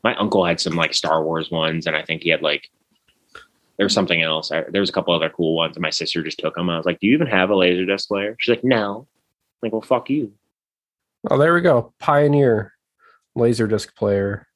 [0.04, 2.70] My uncle had some like Star Wars ones, and I think he had like
[3.76, 4.50] there was something else.
[4.52, 6.70] I, there was a couple other cool ones, and my sister just took them.
[6.70, 9.06] I was like, "Do you even have a laser disc player?" She's like, "No."
[9.62, 10.32] I'm like, well, fuck you.
[11.30, 11.94] Oh, there we go.
[11.98, 12.72] Pioneer
[13.34, 14.46] laser disc player.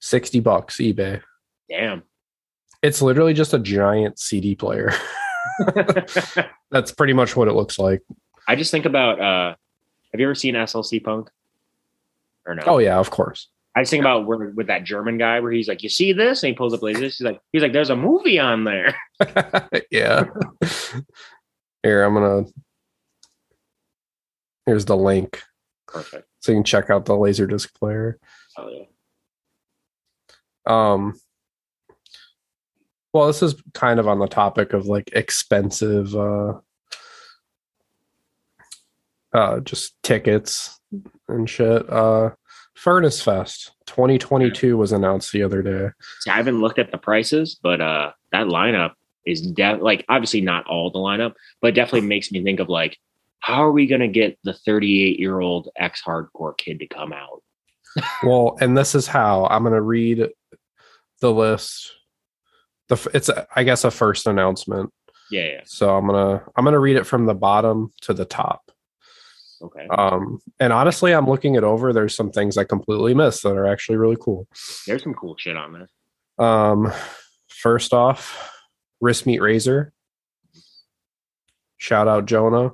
[0.00, 1.22] 60 bucks eBay.
[1.68, 2.02] Damn.
[2.82, 4.92] It's literally just a giant CD player.
[6.70, 8.00] That's pretty much what it looks like.
[8.48, 9.20] I just think about.
[9.20, 9.54] uh
[10.12, 11.30] Have you ever seen SLC Punk?
[12.46, 12.62] Or no?
[12.66, 13.48] Oh yeah, of course.
[13.74, 16.42] I just think about where, with that German guy where he's like, "You see this?"
[16.42, 17.00] and he pulls up laser.
[17.04, 18.94] He's like, "He's like, there's a movie on there."
[19.90, 20.24] yeah.
[21.82, 22.44] Here, I'm gonna
[24.66, 25.42] here's the link
[25.88, 26.26] Perfect.
[26.40, 28.18] so you can check out the laserdisc player.
[28.56, 28.84] Oh yeah.
[30.66, 31.18] Um
[33.12, 36.54] well, this is kind of on the topic of like expensive uh
[39.32, 40.78] uh just tickets
[41.28, 41.88] and shit.
[41.90, 42.30] Uh
[42.74, 45.88] Furnace Fest 2022 was announced the other day.
[46.20, 48.92] See, I haven't looked at the prices, but uh that lineup
[49.26, 52.98] is de- like obviously not all the lineup, but definitely makes me think of like,
[53.40, 57.42] how are we gonna get the 38 year old ex hardcore kid to come out?
[58.22, 60.28] Well, and this is how I'm going to read
[61.20, 61.92] the list.
[62.88, 64.90] The f- it's I guess a first announcement.
[65.30, 65.60] Yeah, yeah.
[65.64, 68.71] So I'm gonna I'm gonna read it from the bottom to the top.
[69.62, 69.86] Okay.
[69.96, 71.92] Um, and honestly, I'm looking it over.
[71.92, 74.48] There's some things I completely missed that are actually really cool.
[74.86, 76.46] There's some cool shit on there.
[76.46, 76.92] Um,
[77.48, 78.50] first off,
[79.00, 79.92] Wrist Meet Razor.
[81.78, 82.70] Shout out Jonah,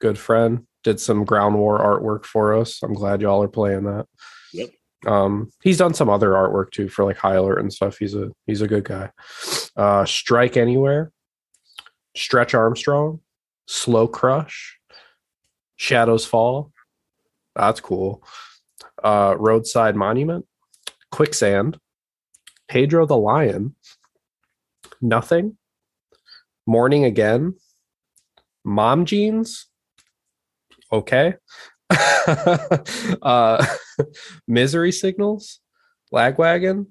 [0.00, 0.66] good friend.
[0.84, 2.82] Did some ground war artwork for us.
[2.82, 4.06] I'm glad y'all are playing that.
[4.52, 4.70] Yep.
[5.06, 7.98] Um, he's done some other artwork too for like High Alert and stuff.
[7.98, 9.10] He's a he's a good guy.
[9.76, 11.12] Uh, Strike Anywhere,
[12.16, 13.20] Stretch Armstrong,
[13.66, 14.77] Slow Crush,
[15.78, 16.72] Shadows Fall.
[17.54, 18.22] That's cool.
[19.02, 20.44] Uh, Roadside Monument,
[21.10, 21.78] Quicksand,
[22.68, 23.74] Pedro the Lion,
[25.00, 25.56] Nothing,
[26.66, 27.54] Morning Again,
[28.64, 29.68] Mom Jeans,
[30.92, 31.34] okay.
[33.22, 33.64] uh,
[34.48, 35.60] Misery Signals,
[36.12, 36.88] Lagwagon,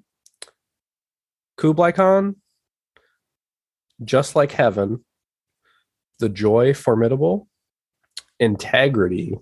[1.58, 2.36] Kublai Khan,
[4.02, 5.04] Just Like Heaven,
[6.20, 7.48] The Joy Formidable,
[8.40, 9.36] Integrity.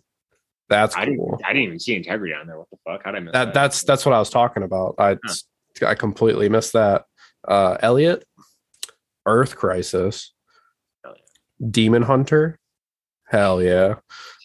[0.69, 1.31] That's I cool.
[1.37, 2.59] didn't I didn't even see integrity on there.
[2.59, 3.03] What the fuck?
[3.05, 3.55] How did I miss That that?
[3.55, 4.95] that's that's what I was talking about.
[4.99, 5.17] I
[5.87, 7.05] I completely missed that.
[7.47, 8.25] Uh Elliott,
[9.27, 10.33] Earth Crisis,
[11.05, 11.15] Hell
[11.71, 12.59] Demon Hunter,
[13.27, 13.97] hell yeah.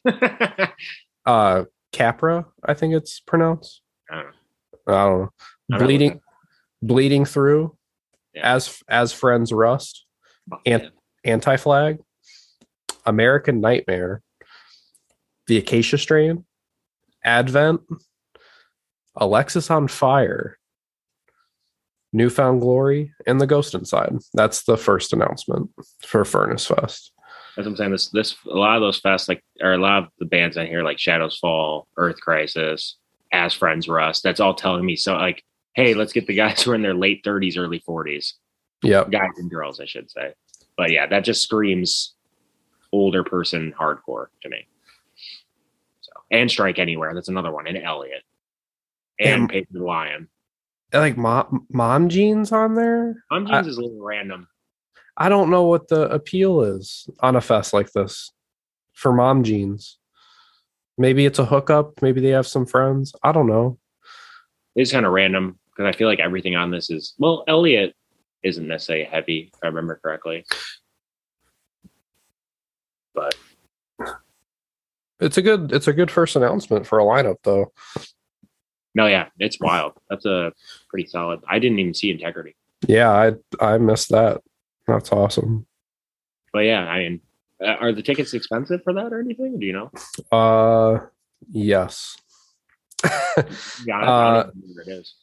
[1.26, 3.82] Uh Capra, I think it's pronounced.
[4.10, 4.32] I don't know.
[4.88, 5.30] I don't know.
[5.72, 6.22] I don't know Bleeding
[6.84, 7.76] bleeding through
[8.34, 8.56] Yeah.
[8.56, 10.06] as as friends rust,
[10.50, 10.92] Fuck and-
[11.24, 12.00] anti flag,
[13.06, 14.22] American Nightmare,
[15.52, 16.46] the Acacia Strain,
[17.26, 17.82] Advent,
[19.20, 20.54] Alexisonfire,
[22.14, 24.14] Newfound Glory, and The Ghost Inside.
[24.34, 27.12] That's the first announcement for Furnace Fest.
[27.58, 27.92] That's what I'm saying.
[27.92, 30.68] This this a lot of those fests like or a lot of the bands on
[30.68, 32.96] here like Shadows Fall, Earth Crisis,
[33.34, 34.24] As Friends Rust.
[34.24, 36.94] That's all telling me so like, hey, let's get the guys who are in their
[36.94, 38.36] late 30s, early 40s,
[38.84, 40.34] Yeah, guys and girls, I should say.
[40.78, 42.14] But yeah, that just screams
[42.94, 44.66] older person hardcore to me.
[46.32, 47.14] And Strike Anywhere.
[47.14, 47.68] That's another one.
[47.68, 48.24] And Elliott
[49.20, 50.28] and And- Paper the Lion.
[50.94, 53.24] Like mom, mom jeans on there.
[53.32, 54.48] Mom I- Jeans is a little random.
[55.16, 58.32] I don't know what the appeal is on a fest like this
[58.94, 60.00] for mom jeans.
[60.98, 62.02] Maybe it's a hookup.
[62.02, 63.14] Maybe they have some friends.
[63.24, 63.78] I don't know.
[64.76, 67.96] It's kind of random because I feel like everything on this is well, Elliott
[68.44, 70.46] isn't necessarily heavy, if I remember correctly.
[73.14, 73.36] But
[75.22, 75.72] It's a good.
[75.72, 77.72] It's a good first announcement for a lineup, though.
[78.96, 79.94] no, yeah, it's wild.
[80.10, 80.52] That's a
[80.90, 81.40] pretty solid.
[81.48, 82.56] I didn't even see integrity.
[82.88, 83.34] Yeah, I
[83.66, 84.42] I missed that.
[84.88, 85.68] That's awesome.
[86.52, 87.22] But yeah, I mean,
[87.64, 89.60] uh, are the tickets expensive for that or anything?
[89.60, 89.92] Do you know?
[90.32, 91.06] Uh,
[91.52, 92.18] yes.
[93.04, 93.12] Yeah,
[94.02, 95.16] Uh, don't know what it is.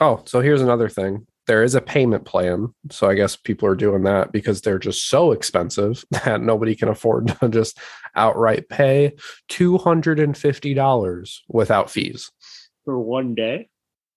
[0.00, 1.26] Oh, so here's another thing.
[1.50, 2.72] There is a payment plan.
[2.92, 6.86] So I guess people are doing that because they're just so expensive that nobody can
[6.86, 7.76] afford to just
[8.14, 9.14] outright pay
[9.50, 12.30] $250 without fees
[12.84, 13.68] For one day?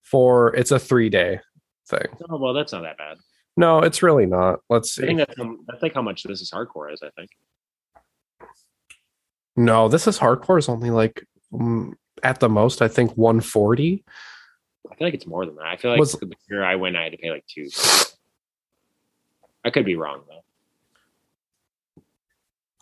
[0.04, 1.40] for it's a three day
[1.88, 2.06] thing.
[2.30, 3.16] Oh well, that's not that bad.
[3.56, 4.60] No, it's really not.
[4.70, 5.02] Let's see.
[5.02, 7.02] I think that's um, that's like how much this is hardcore is.
[7.02, 7.30] I think.
[9.56, 14.04] No, this is hardcore is only like mm, at the most, I think 140.
[14.90, 15.66] I feel like it's more than that.
[15.66, 17.68] I feel like Was- the year I went, I had to pay like two.
[19.64, 20.22] I could be wrong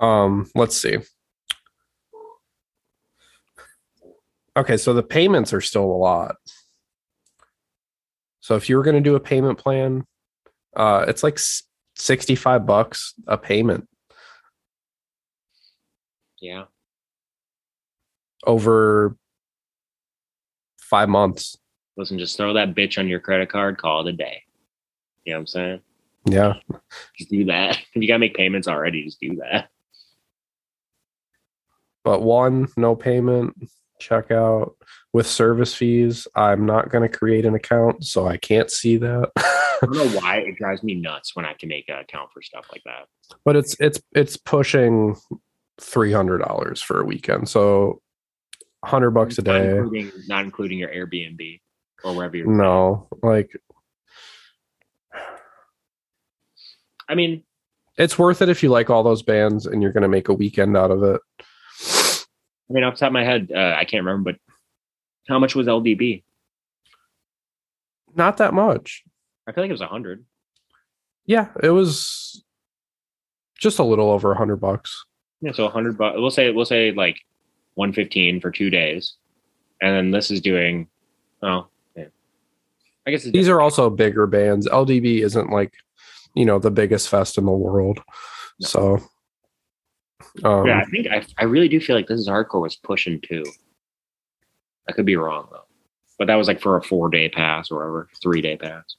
[0.00, 0.06] though.
[0.06, 0.98] Um, let's see.
[4.56, 6.34] Okay, so the payments are still a lot.
[8.40, 10.04] So if you were going to do a payment plan,
[10.76, 11.38] uh, it's like
[11.96, 13.88] 65 bucks a payment
[16.40, 16.64] Yeah.
[18.44, 19.16] over
[20.80, 21.56] five months.
[21.96, 24.42] Listen, just throw that bitch on your credit card, call it a day.
[25.24, 25.80] You know what I'm saying?
[26.24, 26.54] Yeah.
[27.18, 27.78] Just do that.
[27.78, 29.68] If you gotta make payments already, just do that.
[32.04, 33.54] But one, no payment,
[34.00, 34.72] checkout
[35.12, 36.26] with service fees.
[36.34, 39.30] I'm not going to create an account, so I can't see that.
[39.36, 42.42] I don't know why it drives me nuts when I can make an account for
[42.42, 43.06] stuff like that.
[43.44, 45.14] but it's it's it's pushing
[45.80, 47.48] three hundred dollars for a weekend.
[47.48, 48.00] So
[48.84, 49.76] hundred bucks a Not day.
[49.76, 51.60] including, not including your Airbnb
[52.04, 52.46] or wherever you're.
[52.46, 53.50] No, like
[57.08, 57.42] I mean,
[57.98, 60.76] it's worth it if you like all those bands and you're gonna make a weekend
[60.76, 61.20] out of it.
[62.70, 64.40] I mean, off the top of my head, uh, I can't remember, but
[65.28, 66.22] how much was LDB?
[68.14, 69.02] Not that much.
[69.46, 70.24] I feel like it was a hundred.
[71.26, 72.42] Yeah, it was
[73.58, 75.04] just a little over a hundred bucks.
[75.40, 76.16] Yeah, so a hundred bucks.
[76.18, 77.18] We'll say we'll say like
[77.74, 79.14] one fifteen for two days,
[79.80, 80.88] and then this is doing.
[81.42, 81.66] Oh.
[83.06, 84.68] I guess These are also bigger bands.
[84.68, 85.74] LDB isn't like,
[86.34, 88.00] you know, the biggest fest in the world.
[88.60, 88.66] No.
[88.66, 88.98] So
[90.44, 93.20] um yeah, I think I, I really do feel like this is hardcore was pushing
[93.20, 93.44] too.
[94.88, 95.66] I could be wrong though,
[96.18, 98.96] but that was like for a four day pass or whatever, three day pass.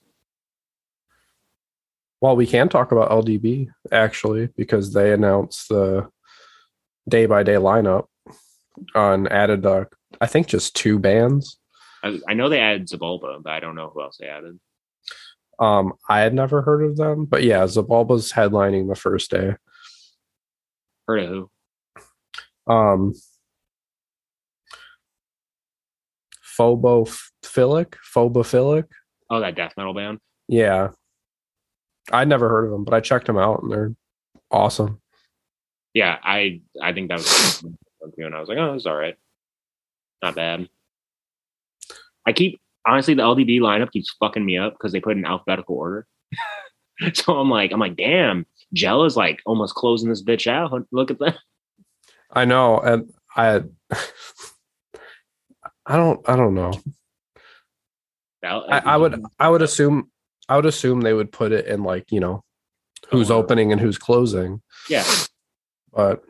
[2.21, 6.09] Well, we can talk about LDB actually because they announced the
[7.07, 8.07] day by day lineup
[8.95, 9.85] on added uh,
[10.21, 11.57] I think just two bands.
[12.03, 14.59] I, I know they added Xibalba, but I don't know who else they added.
[15.59, 19.55] Um, I had never heard of them, but yeah, Xibalba's headlining the first day.
[21.07, 22.73] Heard of who?
[22.73, 23.13] Um,
[26.57, 28.85] Phobophilic, Phobophilic.
[29.29, 30.19] Oh, that death metal band.
[30.47, 30.89] Yeah,
[32.11, 33.95] I'd never heard of them, but I checked them out and they're
[34.51, 35.01] awesome.
[35.93, 37.63] Yeah, I I think that was
[38.17, 39.15] and I was like, oh, it's all right,
[40.21, 40.67] not bad.
[42.25, 45.75] I keep honestly the LDB lineup keeps fucking me up because they put in alphabetical
[45.75, 46.07] order.
[47.13, 50.71] so I'm like, I'm like, damn, Gel is like almost closing this bitch out.
[50.91, 51.37] Look at that.
[52.31, 53.63] I know, and I,
[55.85, 56.71] I don't, I don't know.
[58.43, 60.09] I, I would, I would assume,
[60.49, 62.43] I would assume they would put it in like you know,
[63.09, 64.61] who's Oh, opening and who's closing.
[64.89, 65.05] Yeah,
[65.93, 66.23] But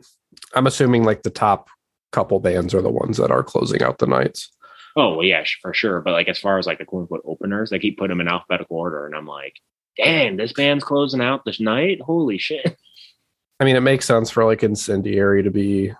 [0.54, 1.68] I'm assuming like the top
[2.12, 4.53] couple bands are the ones that are closing out the nights.
[4.96, 6.00] Oh well, yeah, for sure.
[6.00, 8.28] But like as far as like the quote unquote openers, they keep putting them in
[8.32, 9.54] alphabetical order, and I'm like,
[9.96, 12.00] damn, this band's closing out this night.
[12.00, 12.76] Holy shit.
[13.60, 15.92] I mean, it makes sense for like Incendiary to be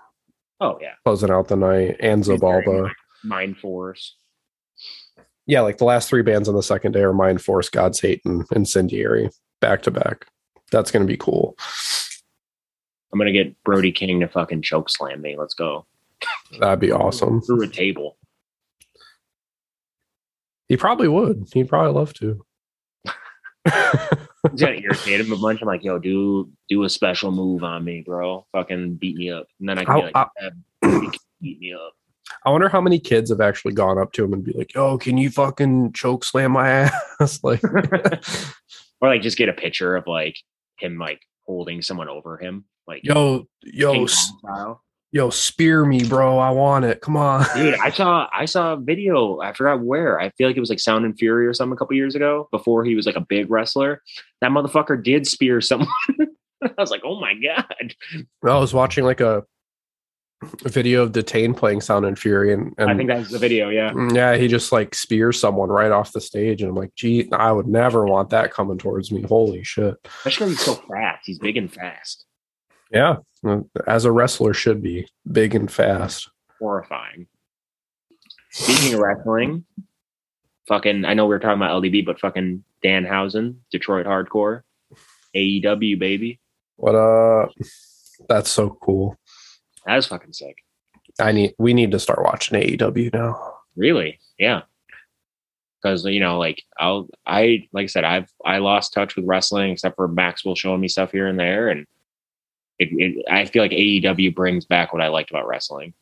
[0.60, 0.94] Oh yeah.
[1.04, 2.90] closing out the night and Xibalba.
[3.24, 4.14] Mind Force.
[5.46, 8.44] Yeah, like the last three bands on the second day are Mindforce, God's Hate, and
[8.54, 9.28] Incendiary
[9.60, 10.26] back to back.
[10.72, 11.56] That's gonna be cool.
[13.12, 15.36] I'm gonna get Brody King to fucking choke slam me.
[15.38, 15.86] Let's go
[16.58, 17.40] That'd be awesome.
[17.42, 18.16] through a table.
[20.68, 21.46] He probably would.
[21.52, 22.44] He'd probably love to.
[23.64, 25.60] He's gonna irritate him a bunch.
[25.62, 28.46] I'm like, yo, do do a special move on me, bro.
[28.52, 30.50] Fucking beat me up, and then I can be I'll- like, I'll- "Yeah,
[30.90, 31.92] Brody King beat me up.
[32.46, 34.98] I wonder how many kids have actually gone up to him and be like, "Yo,
[34.98, 37.62] can you fucking choke slam my ass?" like,
[39.00, 40.36] or like just get a picture of like
[40.78, 44.83] him like holding someone over him, like yo, yo, King s- Kong style.
[45.14, 46.38] Yo, spear me, bro.
[46.38, 47.00] I want it.
[47.00, 47.46] Come on.
[47.54, 49.40] Dude, I saw I saw a video.
[49.40, 50.20] I forgot where.
[50.20, 52.48] I feel like it was like Sound and Fury or something a couple years ago.
[52.50, 54.02] Before he was like a big wrestler,
[54.42, 55.88] that motherfucker did spear someone.
[56.62, 57.94] I was like, oh my god!
[58.44, 59.44] I was watching like a,
[60.64, 63.68] video of Detain playing Sound and Fury, and, and I think that's the video.
[63.68, 66.94] Yeah, Mm, Yeah, he just like spears someone right off the stage, and I'm like,
[66.96, 69.22] gee, I would never want that coming towards me.
[69.22, 69.94] Holy shit!
[70.04, 71.22] especially he's so fast.
[71.24, 72.24] He's big and fast.
[72.94, 73.16] Yeah,
[73.88, 76.30] as a wrestler should be big and fast.
[76.60, 77.26] Horrifying.
[78.52, 79.64] Speaking of wrestling,
[80.68, 81.04] fucking.
[81.04, 84.62] I know we were talking about LDB, but fucking Danhausen, Detroit Hardcore,
[85.34, 86.38] AEW baby.
[86.76, 87.46] What uh,
[88.28, 89.16] that's so cool.
[89.86, 90.56] That is fucking sick.
[91.20, 93.54] I need we need to start watching AEW now.
[93.76, 94.20] Really?
[94.38, 94.62] Yeah.
[95.82, 99.72] Because you know, like I'll, I like I said, I've I lost touch with wrestling
[99.72, 101.86] except for Maxwell showing me stuff here and there, and
[102.78, 105.94] it, it I feel like AEW brings back what I liked about wrestling.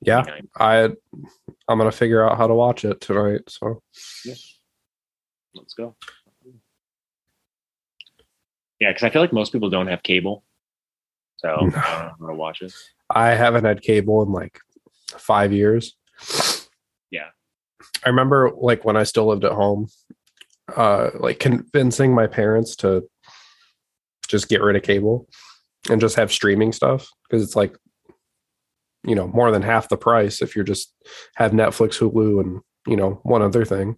[0.00, 0.24] Yeah,
[0.56, 0.90] I
[1.68, 3.42] I'm gonna figure out how to watch it tonight.
[3.48, 3.82] So
[5.54, 5.94] Let's go.
[8.80, 10.42] Yeah, because I feel like most people don't have cable,
[11.36, 12.72] so I don't know how to watch it.
[13.10, 14.58] I haven't had cable in like
[15.18, 15.94] five years.
[17.10, 17.28] Yeah.
[18.04, 19.88] I remember like when I still lived at home,
[20.76, 23.08] uh like convincing my parents to
[24.32, 25.28] just get rid of cable
[25.90, 27.76] and just have streaming stuff because it's like
[29.04, 30.92] you know more than half the price if you're just
[31.36, 33.96] have Netflix, Hulu and you know one other thing.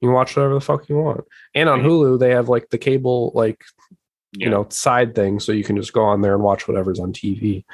[0.00, 1.24] You can watch whatever the fuck you want.
[1.54, 3.62] And on Hulu they have like the cable like
[4.32, 7.12] you know side thing so you can just go on there and watch whatever's on
[7.12, 7.64] TV.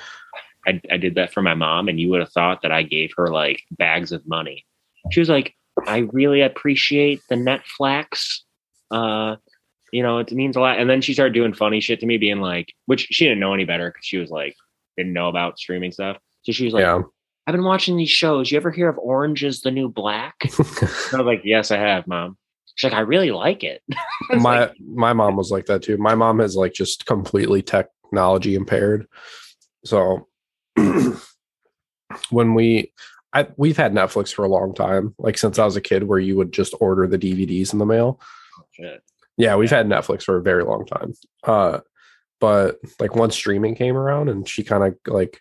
[0.66, 3.12] I, I did that for my mom, and you would have thought that I gave
[3.16, 4.64] her like bags of money.
[5.12, 5.54] She was like,
[5.86, 8.40] I really appreciate the Netflix.
[8.90, 9.36] Uh,
[9.94, 10.80] you know, it means a lot.
[10.80, 13.54] And then she started doing funny shit to me, being like, which she didn't know
[13.54, 14.56] any better because she was like,
[14.96, 16.16] didn't know about streaming stuff.
[16.42, 17.00] So she was like, yeah.
[17.46, 18.50] I've been watching these shows.
[18.50, 20.34] You ever hear of Orange is the New Black?
[20.42, 22.36] I was like, Yes, I have, mom.
[22.74, 23.82] She's like, I really like it.
[24.30, 25.96] My like, my mom was like that too.
[25.96, 29.06] My mom is like just completely technology impaired.
[29.84, 30.26] So
[32.30, 32.92] when we
[33.32, 36.18] I we've had Netflix for a long time, like since I was a kid where
[36.18, 38.18] you would just order the DVDs in the mail.
[38.58, 39.00] Oh, shit.
[39.36, 41.14] Yeah, we've had Netflix for a very long time.
[41.42, 41.80] Uh
[42.40, 45.40] but like once streaming came around and she kind of like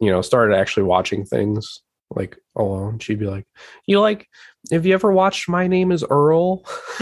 [0.00, 3.46] you know started actually watching things like alone, she'd be like,
[3.86, 4.28] You like
[4.72, 6.64] have you ever watched My Name is Earl?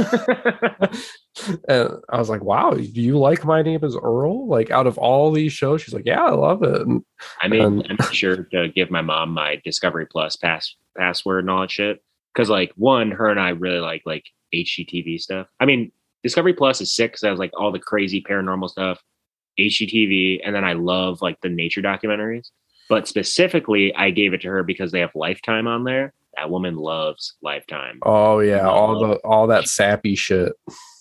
[1.68, 4.98] and I was like, "Wow, do you like My Name Is Earl?" Like out of
[4.98, 7.04] all these shows, she's like, "Yeah, I love it." And
[7.40, 11.50] I mean, Um, I'm sure to give my mom my Discovery Plus pass password and
[11.50, 12.02] all that shit.
[12.34, 14.24] Because like one, her and I really like like
[14.54, 15.46] HGTV stuff.
[15.60, 15.92] I mean,
[16.22, 19.02] Discovery Plus is sick because I was like all the crazy paranormal stuff,
[19.58, 22.50] HGTV, and then I love like the nature documentaries.
[22.88, 26.12] But specifically, I gave it to her because they have Lifetime on there.
[26.36, 27.98] That woman loves Lifetime.
[28.02, 30.52] oh yeah, all the all that sappy shit.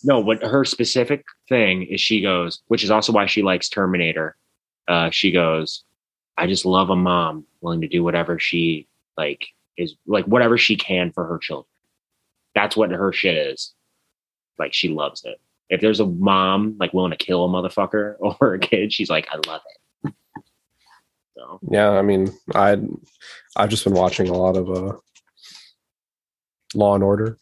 [0.04, 4.36] No, what her specific thing is she goes, which is also why she likes Terminator.
[4.88, 5.84] Uh, she goes,
[6.38, 8.88] I just love a mom willing to do whatever she
[9.18, 9.46] like
[9.78, 11.68] is like whatever she can for her children.
[12.56, 13.74] That's what her shit is.
[14.60, 15.40] Like she loves it.
[15.70, 19.28] If there's a mom like willing to kill a motherfucker or a kid, she's like,
[19.32, 20.14] I love it.
[21.38, 22.78] So Yeah, I mean, I
[23.56, 24.98] I've just been watching a lot of uh
[26.76, 27.38] Law and Order,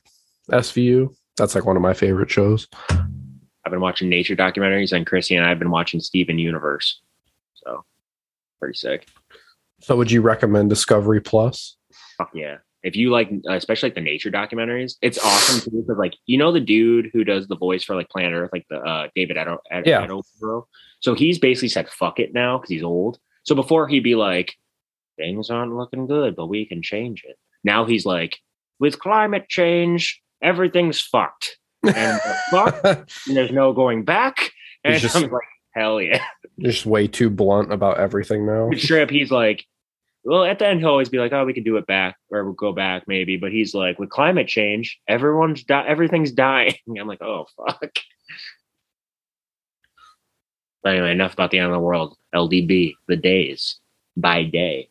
[0.52, 1.14] SVU.
[1.38, 2.68] That's like one of my favorite shows.
[2.90, 7.02] I've been watching nature documentaries, and Chrissy and I have been watching Steven Universe.
[7.56, 7.84] So
[8.60, 9.08] pretty sick.
[9.82, 11.78] So, would you recommend Discovery Plus?
[12.18, 12.58] Fuck yeah.
[12.84, 15.82] If you like, especially like the nature documentaries, it's awesome too.
[15.82, 18.66] Because like, you know, the dude who does the voice for like Planet Earth, like
[18.70, 20.06] the uh, David Edo, Ed- Yeah.
[20.08, 20.64] Attenborough.
[21.02, 23.20] So he's basically said fuck it now because he's old.
[23.44, 24.56] So before he'd be like,
[25.18, 27.38] things aren't looking good, but we can change it.
[27.64, 28.38] Now he's like,
[28.80, 34.52] with climate change, everything's fucked, and fuck, and there's no going back.
[34.86, 35.42] And just- I'm like,
[35.76, 36.24] Hell yeah.
[36.60, 38.70] Just way too blunt about everything now.
[38.76, 39.66] Strip, he's like,
[40.24, 42.44] well, at the end, he'll always be like, oh, we can do it back or
[42.44, 43.38] we'll go back maybe.
[43.38, 46.76] But he's like, with climate change, everyone's di- everything's dying.
[47.00, 47.92] I'm like, oh, fuck.
[50.84, 52.18] But anyway, enough about the end of the world.
[52.34, 53.80] LDB, the days
[54.16, 54.90] by day.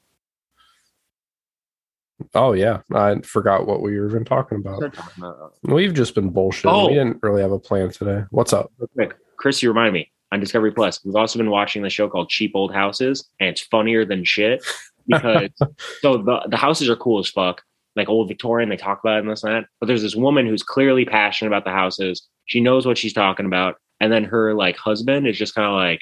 [2.34, 4.82] Oh yeah, I forgot what we were even talking about.
[4.82, 6.72] Real uh, We've just been bullshitting.
[6.72, 6.88] Oh.
[6.88, 8.24] We didn't really have a plan today.
[8.30, 8.72] What's up?
[8.94, 11.02] quick, Chris, you remind me on Discovery Plus.
[11.04, 14.64] We've also been watching the show called Cheap Old Houses, and it's funnier than shit
[15.08, 15.50] because
[16.00, 17.62] so the the houses are cool as fuck,
[17.96, 18.68] like old Victorian.
[18.68, 19.66] They talk about it and this and that.
[19.80, 22.26] But there's this woman who's clearly passionate about the houses.
[22.46, 25.74] She knows what she's talking about, and then her like husband is just kind of
[25.74, 26.00] like,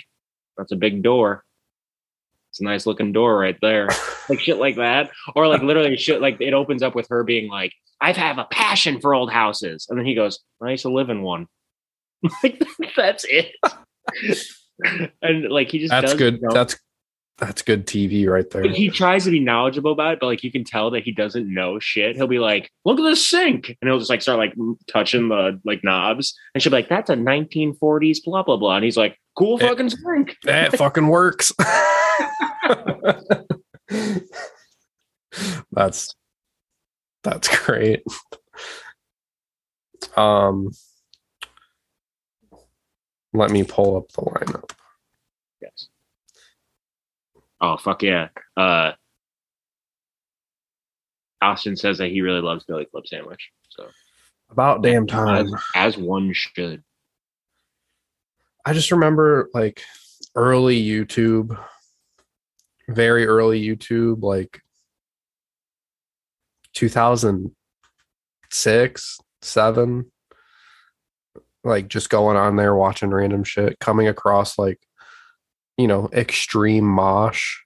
[0.59, 1.45] "That's a big door.
[2.51, 3.89] It's a nice looking door right there."
[4.29, 7.49] like shit like that, or like literally shit like it opens up with her being
[7.49, 10.93] like, "I have a passion for old houses," and then he goes, "I used to
[10.93, 11.47] live in one."
[12.43, 12.63] like
[12.97, 13.53] that's it.
[15.23, 16.41] and like he just That's good.
[16.43, 16.77] know, That's
[17.39, 18.67] that's good TV right there.
[18.69, 21.53] he tries to be knowledgeable about it, but like you can tell that he doesn't
[21.53, 22.17] know shit.
[22.17, 24.55] He'll be like, "Look at the sink," and he'll just like start like
[24.91, 28.85] touching the like knobs, and she'll be like, "That's a 1940s blah blah blah," and
[28.85, 29.69] he's like, "Cool Eh.
[29.69, 31.53] fucking sink." That fucking works.
[35.73, 36.15] that's
[37.23, 38.03] that's great.
[40.17, 40.71] Um
[43.33, 44.71] let me pull up the lineup.
[45.61, 45.89] Yes.
[47.61, 48.29] Oh fuck yeah.
[48.57, 48.93] Uh,
[51.43, 53.51] Austin says that he really loves Billy Club Sandwich.
[53.71, 53.87] So
[54.51, 55.47] About damn time.
[55.47, 56.83] as, as one should.
[58.65, 59.83] I just remember like
[60.35, 61.57] early YouTube,
[62.89, 64.61] very early YouTube, like
[66.75, 70.11] 2006, seven,
[71.63, 74.81] like just going on there watching random shit, coming across like,
[75.77, 77.59] you know, Extreme Mosh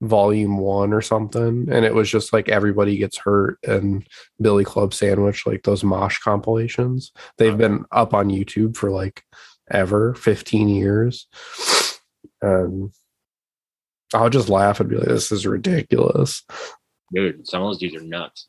[0.00, 1.68] volume one or something.
[1.70, 4.06] And it was just like everybody gets hurt and
[4.40, 7.12] Billy Club Sandwich, like those Mosh compilations.
[7.38, 9.22] They've been up on YouTube for like
[9.70, 11.26] ever 15 years
[12.42, 12.90] and
[14.12, 16.42] i'll just laugh and be like this is ridiculous
[17.14, 18.48] Dude, some of those dudes are nuts.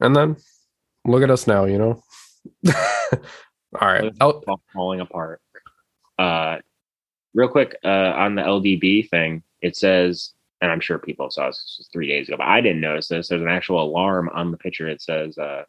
[0.00, 0.36] and then
[1.04, 2.02] look at us now you know
[3.80, 4.12] all right
[4.72, 5.40] falling apart.
[6.18, 6.58] Uh,
[7.34, 11.56] real quick, uh, on the LDB thing, it says, and I'm sure people saw this,
[11.56, 13.28] this was three days ago, but I didn't notice this.
[13.28, 14.88] There's an actual alarm on the picture.
[14.88, 15.64] It says, uh,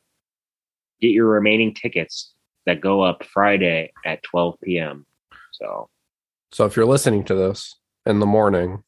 [1.02, 2.34] "Get your remaining tickets
[2.66, 5.06] that go up Friday at 12 p.m."
[5.52, 5.90] So
[6.52, 8.84] so if you're listening to this in the morning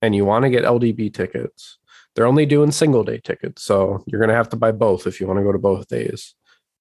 [0.00, 1.78] and you want to get ldb tickets
[2.14, 5.26] they're only doing single day tickets so you're to have to buy both if you
[5.26, 6.34] want to go to both days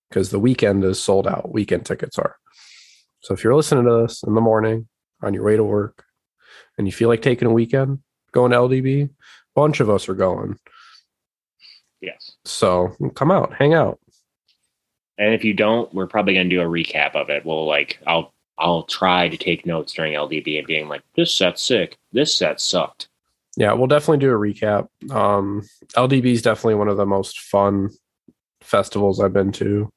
[0.07, 2.35] because the weekend is sold out weekend tickets are
[3.21, 4.87] so if you're listening to this in the morning
[5.21, 6.05] on your way to work
[6.77, 7.99] and you feel like taking a weekend
[8.31, 9.09] going to ldb a
[9.55, 10.57] bunch of us are going
[12.01, 13.99] yes, so come out hang out
[15.19, 17.43] and if you don't, we're probably gonna do a recap of it.
[17.43, 21.63] We'll like, I'll I'll try to take notes during LDB and being like, "This set's
[21.63, 21.97] sick.
[22.11, 23.09] This set sucked."
[23.57, 27.89] yeah we'll definitely do a recap um ldb is definitely one of the most fun
[28.61, 29.91] festivals i've been to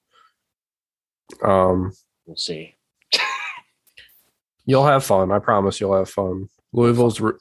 [1.42, 1.92] um
[2.26, 2.76] We'll see.
[4.66, 7.32] You'll have fun i promise you'll have fun louisville's re-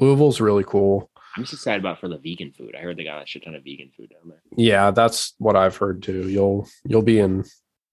[0.00, 2.74] louisville's really cool I'm just excited about for the vegan food.
[2.76, 4.42] I heard they got a shit ton of vegan food down there.
[4.56, 7.44] yeah that's what i've heard too you'll you'll be in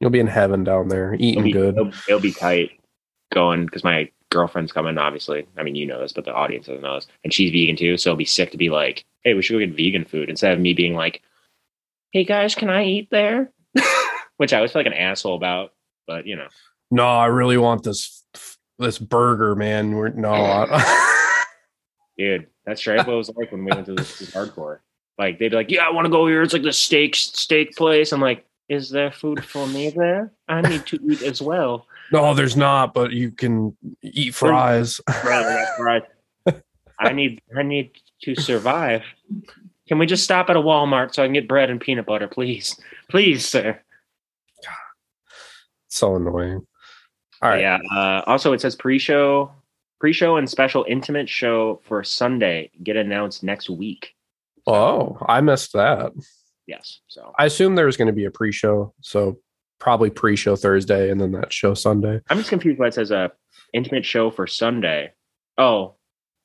[0.01, 2.71] you'll be in heaven down there It'll eating be, good It'll, it'll be tight
[3.33, 4.97] going because my girlfriend's coming.
[4.97, 7.75] Obviously, I mean you know this, but the audience doesn't know this, and she's vegan
[7.75, 7.97] too.
[7.97, 10.53] So it'll be sick to be like, "Hey, we should go get vegan food," instead
[10.53, 11.21] of me being like,
[12.11, 13.51] "Hey guys, can I eat there?"
[14.37, 15.73] Which I always feel like an asshole about,
[16.07, 16.47] but you know.
[16.91, 18.23] no i really want this
[18.79, 21.15] this burger man We're, no I,
[22.17, 24.79] Dude, that's straight up what it was like when we went to this, this hardcore.
[25.17, 26.41] Like they'd be like, "Yeah, I want to go here.
[26.41, 30.31] It's like the steak steak place." I'm like, "Is there food for me there?
[30.47, 35.67] I need to eat as well." no there's not but you can eat fries Right,
[35.79, 36.03] right.
[36.99, 37.91] I need I need
[38.23, 39.03] to survive.
[39.87, 42.27] Can we just stop at a Walmart so I can get bread and peanut butter,
[42.27, 42.79] please?
[43.09, 43.79] Please, sir.
[45.87, 46.65] so annoying
[47.41, 47.79] all right Yeah.
[47.93, 49.51] Uh, also, it says pre-show,
[49.99, 54.13] pre-show and special intimate show for Sunday get announced next week.
[54.67, 56.11] oh i missed that
[56.69, 56.99] Yes.
[57.07, 59.39] So I assume there's going to be a pre-show, so
[59.79, 62.21] probably pre-show Thursday and then that show Sunday.
[62.29, 63.31] I'm just confused why it says a
[63.73, 65.13] intimate show for Sunday.
[65.57, 65.95] Oh,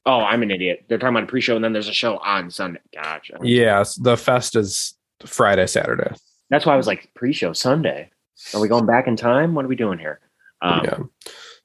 [0.06, 0.86] oh, I'm an idiot.
[0.88, 2.80] They're talking about a pre-show and then there's a show on Sunday.
[2.94, 3.36] Gotcha.
[3.42, 4.94] Yes, the fest is
[5.26, 6.14] Friday, Saturday.
[6.48, 8.08] That's why I was like pre-show Sunday.
[8.54, 9.54] Are we going back in time?
[9.54, 10.20] What are we doing here?
[10.64, 10.98] Um, yeah.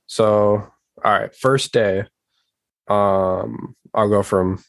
[0.08, 0.72] So,
[1.04, 2.04] all right, first day.
[2.88, 4.64] Um, I'll go from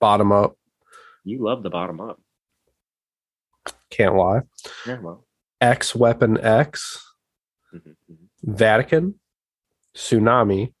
[0.00, 0.56] bottom up.
[1.24, 2.20] You love the bottom up.
[3.90, 4.40] Can't lie.
[4.86, 5.24] Yeah, well.
[5.60, 7.00] X Weapon X,
[7.72, 8.16] mhm, mhm.
[8.42, 9.14] Vatican,
[9.94, 10.72] Tsunami.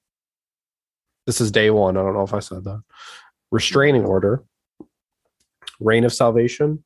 [1.26, 1.96] This is day one.
[1.96, 2.82] I don't know if I said that.
[3.52, 4.42] Restraining Order,
[5.78, 6.84] Reign of Salvation,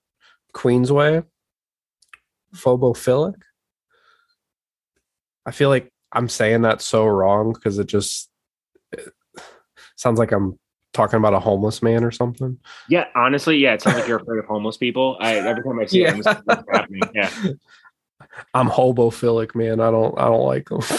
[0.52, 1.24] Queensway,
[2.54, 3.40] Phobophilic.
[5.46, 8.30] I feel like I'm saying that so wrong because it just
[8.92, 9.12] it
[9.96, 10.58] sounds like I'm
[10.92, 12.58] talking about a homeless man or something.
[12.88, 15.16] Yeah, honestly, yeah, it sounds like you're afraid of homeless people.
[15.20, 16.10] I every time I see Yeah.
[16.12, 17.02] them, this is happening.
[17.14, 17.30] Yeah.
[18.54, 19.80] I'm hobophilic, man.
[19.80, 20.80] I don't I don't like them.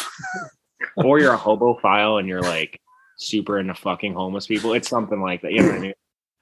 [0.96, 2.80] Or you're a hobophile and you're like
[3.18, 4.74] super into fucking homeless people.
[4.74, 5.52] It's something like that.
[5.52, 5.94] You know what I mean?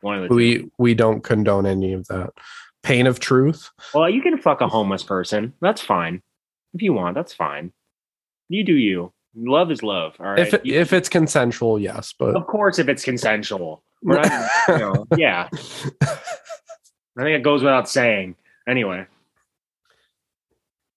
[0.01, 0.36] One of the two.
[0.36, 2.32] we we don't condone any of that.
[2.84, 3.70] Pain of truth.
[3.93, 5.53] Well, you can fuck a homeless person.
[5.59, 6.22] That's fine.
[6.74, 7.74] If you want, that's fine.
[8.49, 9.11] You do you.
[9.35, 10.15] Love is love.
[10.19, 10.39] All right.
[10.39, 13.83] If it, You- if it's consensual, yes, but of course, if it's consensual.
[14.03, 14.25] Not,
[14.69, 15.49] you know, yeah.
[15.51, 18.35] I think it goes without saying.
[18.67, 18.99] Anyway,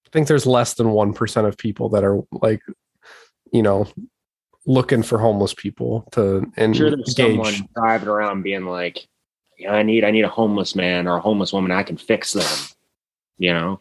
[0.07, 2.63] I think there's less than 1% of people that are like,
[3.53, 3.87] you know,
[4.67, 7.35] looking for homeless people to I'm sure there's engage.
[7.47, 9.07] someone driving around being like,
[9.59, 11.71] "Yeah, I need, I need a homeless man or a homeless woman.
[11.73, 12.45] I can fix them."
[13.39, 13.81] You know,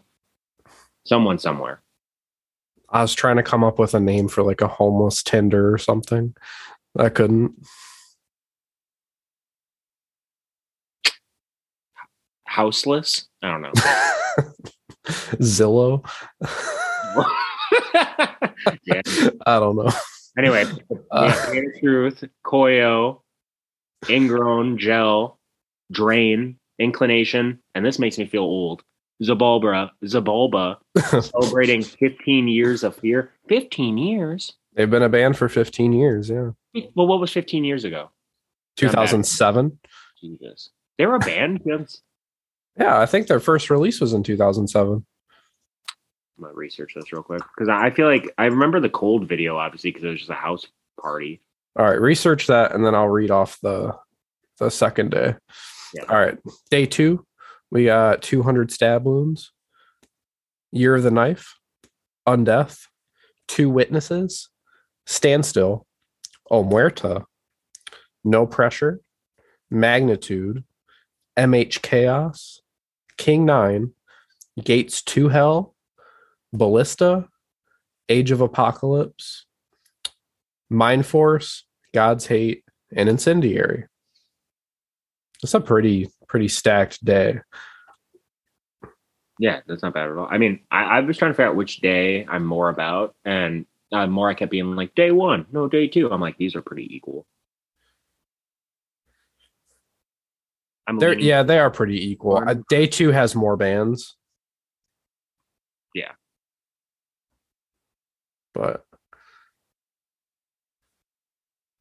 [1.06, 1.82] someone somewhere.
[2.90, 5.78] I was trying to come up with a name for like a homeless Tinder or
[5.78, 6.36] something.
[6.98, 7.54] I couldn't.
[12.46, 13.28] Houseless.
[13.42, 13.72] I don't know.
[15.42, 16.10] Zillow.
[18.84, 19.02] yeah.
[19.46, 19.92] I don't know.
[20.38, 20.66] Anyway,
[21.12, 23.22] Uh, yeah, Truth, Koyo,
[24.10, 25.40] Ingrown, Gel,
[25.92, 28.84] Drain, Inclination, and this makes me feel old.
[29.22, 30.78] Xibalba, Xibalba,
[31.32, 33.32] celebrating 15 years of fear.
[33.50, 34.54] 15 years?
[34.76, 36.30] They've been a band for 15 years.
[36.30, 36.52] Yeah.
[36.96, 38.12] Well, what was 15 years ago?
[38.78, 39.80] 2007.
[40.22, 40.70] Jesus.
[40.98, 41.62] They were a band?
[42.78, 43.00] Yeah.
[43.00, 44.94] I think their first release was in 2007.
[44.94, 49.28] I'm going to research this real quick because I feel like I remember the cold
[49.28, 50.68] video, obviously, because it was just a house
[51.02, 51.42] party.
[51.76, 52.00] All right.
[52.00, 53.96] Research that and then I'll read off the
[54.60, 55.36] the second day.
[55.96, 56.04] Yeah.
[56.10, 56.38] All right.
[56.70, 57.26] Day two,
[57.72, 59.52] we got 200 stab wounds,
[60.72, 61.58] Year of the Knife,
[62.28, 62.88] Undeath,
[63.48, 64.50] Two Witnesses,
[65.06, 65.86] Standstill,
[66.50, 67.26] O Muerta,
[68.24, 69.02] No Pressure,
[69.70, 70.64] Magnitude,
[71.38, 72.62] MH Chaos,
[73.18, 73.92] King Nine,
[74.64, 75.76] Gates to Hell,
[76.54, 77.28] Ballista,
[78.10, 79.46] Age of Apocalypse,
[80.72, 81.64] Mindforce,
[81.94, 82.64] God's Hate,
[82.96, 83.86] and Incendiary.
[85.44, 87.40] It's a pretty pretty stacked day.
[89.40, 90.28] Yeah, that's not bad at all.
[90.30, 93.66] I mean, I, I was trying to figure out which day I'm more about, and
[93.92, 96.12] uh, more I kept being like day one, no day two.
[96.12, 97.26] I'm like, these are pretty equal.
[100.88, 102.38] I'm They're yeah, they are pretty equal.
[102.38, 104.16] Uh, day two has more bands.
[105.94, 106.14] Yeah.
[108.54, 108.86] But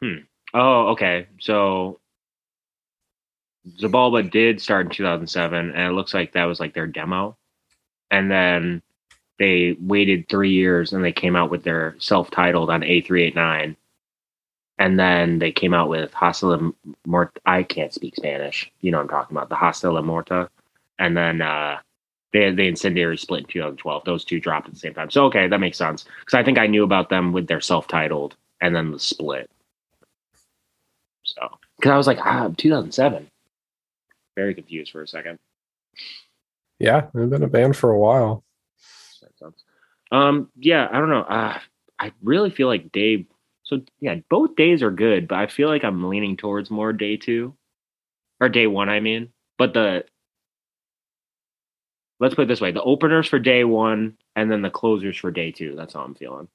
[0.03, 0.25] hmm.
[0.53, 1.29] Oh, okay.
[1.41, 2.01] So
[3.79, 7.37] Xibalba did start in 2007, and it looks like that was like their demo.
[8.11, 8.83] And then
[9.39, 13.77] they waited three years and they came out with their self titled on A389.
[14.79, 16.75] And then they came out with Hostile
[17.07, 17.39] Mort.
[17.47, 18.71] I can't speak Spanish.
[18.83, 19.49] You know I'm talking about.
[19.49, 20.51] The Hostile Morta.
[20.99, 21.79] And then uh,
[22.33, 24.05] they, they Incendiary split in 2012.
[24.05, 25.11] Those two dropped at the same time.
[25.11, 26.05] So, okay, that makes sense.
[26.21, 29.51] Because I think I knew about them with their self titled and then the split.
[31.25, 31.49] So,
[31.79, 33.29] because I was like, ah, 2007.
[34.37, 35.39] Very confused for a second.
[36.79, 38.45] yeah, they've been a band for a while.
[40.13, 41.23] Um, yeah, I don't know.
[41.23, 41.59] Uh,
[41.99, 43.27] I really feel like day.
[43.65, 47.17] So yeah, both days are good, but I feel like I'm leaning towards more day
[47.17, 47.57] two,
[48.41, 48.89] or day one.
[48.89, 50.05] I mean, but the
[52.21, 55.31] let's put it this way: the openers for day one, and then the closers for
[55.31, 55.75] day two.
[55.75, 56.49] That's how I'm feeling.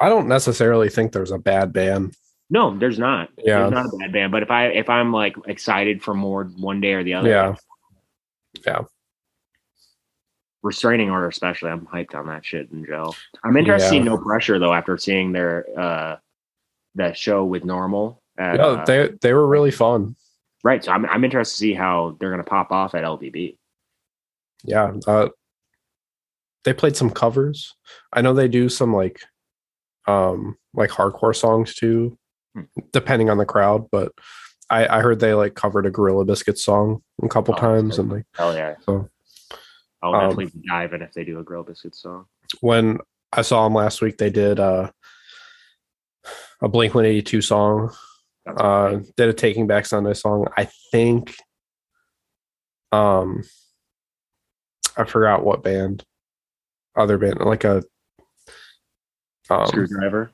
[0.00, 2.14] I don't necessarily think there's a bad band.
[2.50, 3.30] No, there's not.
[3.38, 3.60] Yeah.
[3.60, 4.32] There's not a bad band.
[4.32, 7.54] But if I if I'm like excited for more one day or the other, Yeah.
[8.66, 8.80] Yeah.
[10.62, 14.02] restraining order especially i'm hyped on that shit in gel i'm interested to see Yeah.
[14.04, 16.16] no pressure though after seeing their uh
[16.96, 20.16] that show with normal at, Yeah, uh, they they were really fun.
[20.64, 23.56] right so I'm, I'm interested to see how they're gonna pop off at ldb
[24.64, 24.92] Yeah.
[25.06, 25.28] Uh
[26.64, 27.74] they played some covers.
[28.12, 29.22] I know they do some like
[30.06, 32.18] um like hardcore songs too.
[32.92, 34.12] Depending on the crowd, but
[34.68, 38.10] I, I heard they like covered a Gorilla Biscuit song a couple Oh, times and
[38.10, 39.08] like hell yeah so
[40.02, 42.26] i'll Um, definitely dive in if they do a Gorilla biscuit song
[42.60, 42.98] when
[43.32, 44.18] I saw them last week.
[44.18, 44.90] They did uh,
[46.62, 47.92] a Blink 182 song.
[48.44, 49.16] That's Uh, great.
[49.16, 50.46] did a Taking Back Sunday song.
[50.56, 51.36] I think.
[52.90, 53.44] Um,
[54.96, 56.02] I forgot what band.
[56.96, 57.84] Other band, like a.
[59.48, 60.30] Um, Skrewdriver.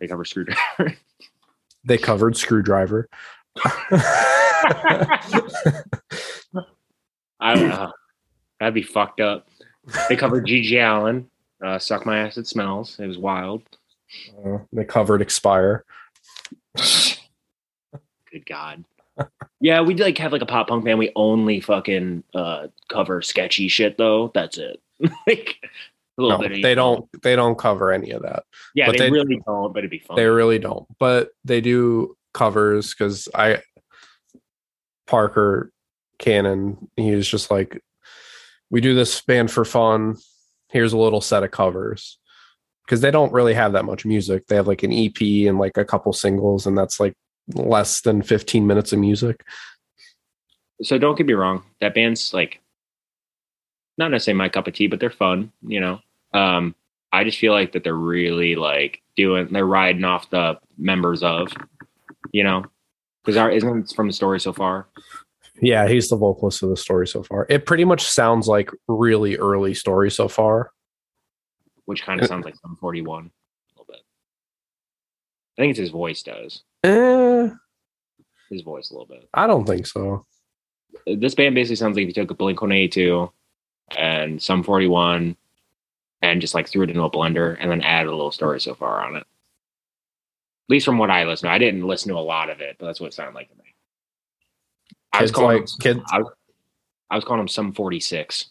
[0.00, 0.96] They cover Skrewdriver.
[1.84, 3.04] they covered Skrewdriver.
[7.40, 7.92] I don't know.
[8.58, 9.48] That'd be fucked up.
[10.08, 11.28] They covered GG Allin.
[11.62, 12.36] Uh, Suck my ass.
[12.38, 12.98] It smells.
[12.98, 13.62] It was wild.
[14.44, 15.84] Uh, they covered Expire.
[16.76, 18.84] Good God.
[19.60, 20.98] Yeah, we like have like a pop punk band.
[20.98, 24.30] We only fucking uh cover sketchy shit though.
[24.34, 24.80] That's it.
[25.26, 25.56] like
[26.18, 26.62] a little No, bit.
[26.62, 27.08] they don't.
[27.22, 28.44] They don't cover any of that.
[28.74, 29.72] Yeah, but they, they- really don't.
[29.72, 30.16] But it'd be fun.
[30.16, 30.86] They really don't.
[30.98, 33.60] But they do covers because I
[35.06, 35.72] Parker
[36.18, 37.82] Cannon, he was just like,
[38.70, 40.16] we do this band for fun.
[40.68, 42.18] Here's a little set of covers.
[42.84, 44.46] Because they don't really have that much music.
[44.46, 47.14] They have like an EP and like a couple singles, and that's like
[47.54, 49.42] less than 15 minutes of music.
[50.82, 51.62] so don't get me wrong.
[51.80, 52.60] That band's like
[54.00, 55.52] not necessarily my cup of tea, but they're fun.
[55.62, 56.00] You know.
[56.34, 56.74] Um,
[57.12, 59.48] I just feel like that they're really like doing.
[59.52, 61.52] They're riding off the members of.
[62.32, 62.64] You know,
[63.22, 64.88] because our isn't from the story so far.
[65.62, 67.46] Yeah, he's the vocalist of the story so far.
[67.50, 70.70] It pretty much sounds like really early story so far.
[71.86, 73.30] which kind of sounds like Sum 41 a
[73.74, 74.00] little bit.
[75.58, 76.62] I think it's his voice does.
[76.84, 77.48] Eh,
[78.48, 79.28] His voice a little bit.
[79.34, 80.24] I don't think so.
[81.06, 83.30] This band basically sounds like if you took a Blink 182
[83.96, 85.36] and Sum 41
[86.22, 88.74] and just like threw it into a blender and then added a little story so
[88.74, 89.20] far on it.
[89.20, 89.26] At
[90.68, 91.52] least from what I listened to.
[91.52, 93.56] I didn't listen to a lot of it, but that's what it sounded like to
[93.56, 93.64] me.
[95.12, 96.00] I was calling like him, kids.
[96.12, 96.32] I was,
[97.10, 98.50] I was calling him Sum 46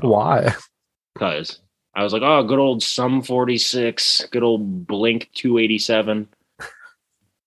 [0.00, 0.54] Why?
[1.14, 1.60] because
[1.94, 6.28] I was like, oh, good old Sum 46, good old Blink 287.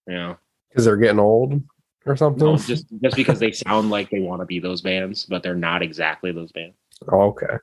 [0.07, 0.35] Yeah.
[0.69, 1.61] Because they're getting old
[2.09, 2.45] or something.
[2.45, 5.55] No, just just because they sound like they want to be those bands, but they're
[5.55, 6.75] not exactly those bands.
[7.11, 7.57] Oh, okay.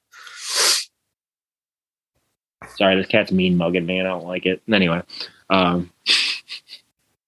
[2.77, 4.63] Sorry, this cat's mean mugging me, I don't like it.
[4.73, 5.03] Anyway,
[5.51, 5.91] um,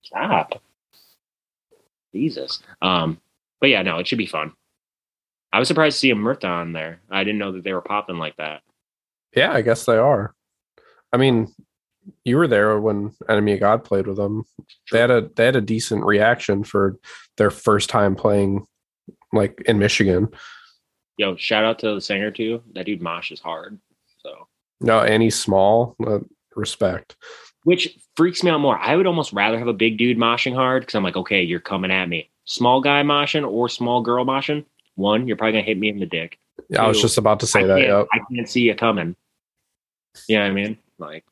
[0.03, 0.61] stop,
[2.12, 2.61] Jesus.
[2.83, 3.21] Um,
[3.61, 4.53] but yeah, no, it should be fun.
[5.53, 7.01] I was surprised to see a Murta on there.
[7.11, 8.62] I didn't know that they were popping like that.
[9.35, 10.35] Yeah, I guess they are.
[11.12, 11.53] I mean,
[12.25, 14.45] you were there when Enemy of God played with them.
[14.93, 16.99] They had a they had a decent reaction for
[17.37, 18.67] their first time playing
[19.33, 20.29] like in Michigan.
[21.17, 22.63] Yo, shout out to the singer too.
[22.75, 23.79] That dude Mosh is hard.
[24.19, 24.47] So,
[24.81, 25.97] No, and he's small.
[26.05, 26.21] Uh,
[26.57, 27.17] respect.
[27.65, 28.79] which freaks me out more.
[28.79, 31.61] I would almost rather have a big dude moshing hard because I'm like, okay, you're
[31.61, 32.31] coming at me.
[32.45, 34.65] Small guy moshing or small girl moshing.
[34.97, 36.39] One, you're probably gonna hit me in the dick.
[36.69, 37.81] Yeah, I was just about to say I that.
[37.81, 38.07] Yep.
[38.13, 39.15] I can't see you coming.
[40.29, 40.79] You know what I mean?
[40.99, 41.25] Like,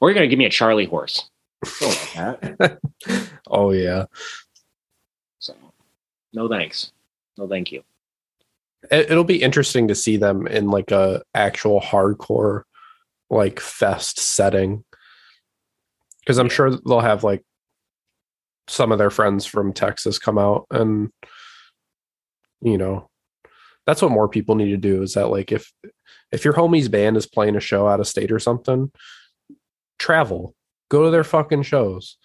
[0.00, 1.28] or you're gonna give me a Charlie horse.
[1.80, 2.58] Like.
[3.50, 4.04] Oh yeah.
[5.38, 5.54] So,
[6.32, 6.92] no thanks.
[7.36, 7.82] No thank you.
[8.90, 12.64] It, it'll be interesting to see them in like a actual hardcore
[13.30, 14.84] like fest setting.
[16.20, 17.42] Because I'm sure they'll have like
[18.68, 21.10] some of their friends from Texas come out and
[22.60, 23.08] you know
[23.86, 25.72] that's what more people need to do is that like if
[26.30, 28.92] if your homie's band is playing a show out of state or something
[29.98, 30.54] travel
[30.90, 32.16] go to their fucking shows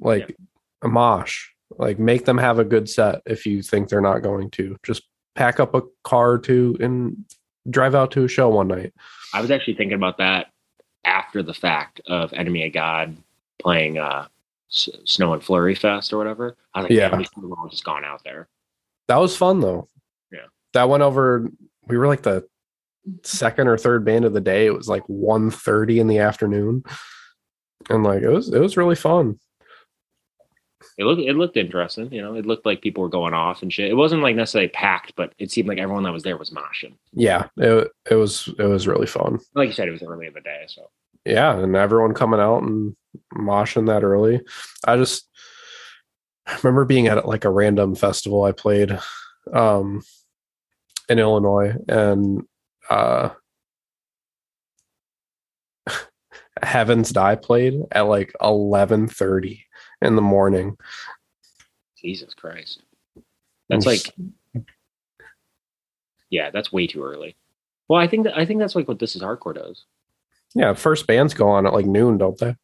[0.00, 0.36] like
[0.82, 1.48] a mosh
[1.78, 5.02] like make them have a good set if you think they're not going to just
[5.34, 7.16] pack up a car or two and
[7.70, 8.92] drive out to a show one night
[9.34, 10.48] I was actually thinking about that
[11.04, 13.16] after the fact of Enemy of God
[13.58, 14.26] playing uh,
[14.70, 16.56] S- Snow and Flurry Fest or whatever.
[16.74, 17.10] I was like, Yeah.
[17.10, 18.48] yeah, we should have all just gone out there.
[19.08, 19.88] that was fun though
[20.30, 20.46] Yeah.
[20.74, 21.48] that went over
[21.86, 22.46] we were like the
[23.24, 26.82] second or third band of the day it was like 1.30 in the afternoon
[27.90, 29.38] and like it was it was really fun
[30.98, 32.12] It looked it looked interesting.
[32.12, 33.90] You know, it looked like people were going off and shit.
[33.90, 36.94] It wasn't like necessarily packed, but it seemed like everyone that was there was moshing.
[37.12, 40.34] yeah it, it was it was really fun Like you said, it was early in
[40.34, 40.82] the day, so
[41.24, 42.94] yeah and everyone coming out and
[43.34, 44.40] moshing that early
[44.86, 45.28] i just
[46.46, 48.98] I remember being at like a random festival i played
[49.52, 50.02] um
[51.08, 52.42] in illinois and
[52.90, 53.30] uh
[56.62, 59.60] heavens die played at like 11:30
[60.02, 60.76] in the morning
[62.00, 62.82] Jesus Christ.
[63.68, 64.12] That's like
[66.30, 67.36] yeah, that's way too early.
[67.88, 69.84] Well, I think that I think that's like what this is hardcore does.
[70.54, 72.56] yeah first bands go on at like noon don't they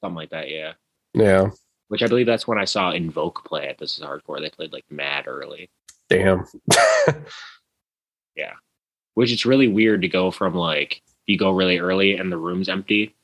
[0.00, 0.72] Something like that, yeah.
[1.14, 1.50] yeah
[1.88, 4.40] Which I believe that's when I saw Invoke play at This Is Hardcore.
[4.40, 5.70] They played like mad early.
[6.08, 6.44] damn
[9.14, 12.68] which it's really weird to go from like you go really early and the room's
[12.68, 13.14] empty,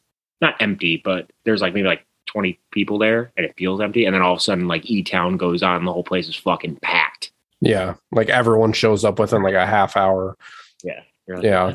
[0.41, 4.15] not empty, but there's like maybe like 20 people there and it feels empty, and
[4.15, 6.37] then all of a sudden like E Town goes on, and the whole place is
[6.37, 7.33] fucking packed.
[7.61, 10.37] Yeah, like everyone shows up within like a half hour.
[10.85, 11.75] Yeah, like, Yeah.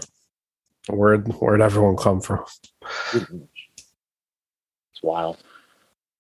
[0.90, 2.44] Where'd where'd everyone come from?
[3.14, 5.38] It's wild,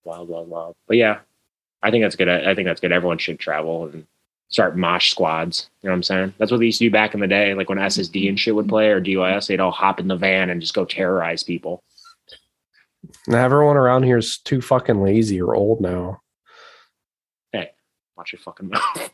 [0.03, 0.75] wild, wild, wild.
[0.87, 1.19] But yeah,
[1.81, 2.29] I think that's good.
[2.29, 2.91] I think that's good.
[2.91, 4.07] Everyone should travel and
[4.53, 5.69] start mosh squads.
[5.81, 6.33] You know what I'm saying?
[6.37, 7.55] That's what they used to do back in the day.
[7.55, 10.51] Like when SSD and shit would play or DYS, they'd all hop in the van
[10.51, 11.83] and just go terrorize people.
[13.25, 16.21] And everyone around here is too fucking lazy or old now.
[17.51, 17.71] Hey,
[18.15, 19.11] watch your fucking mouth.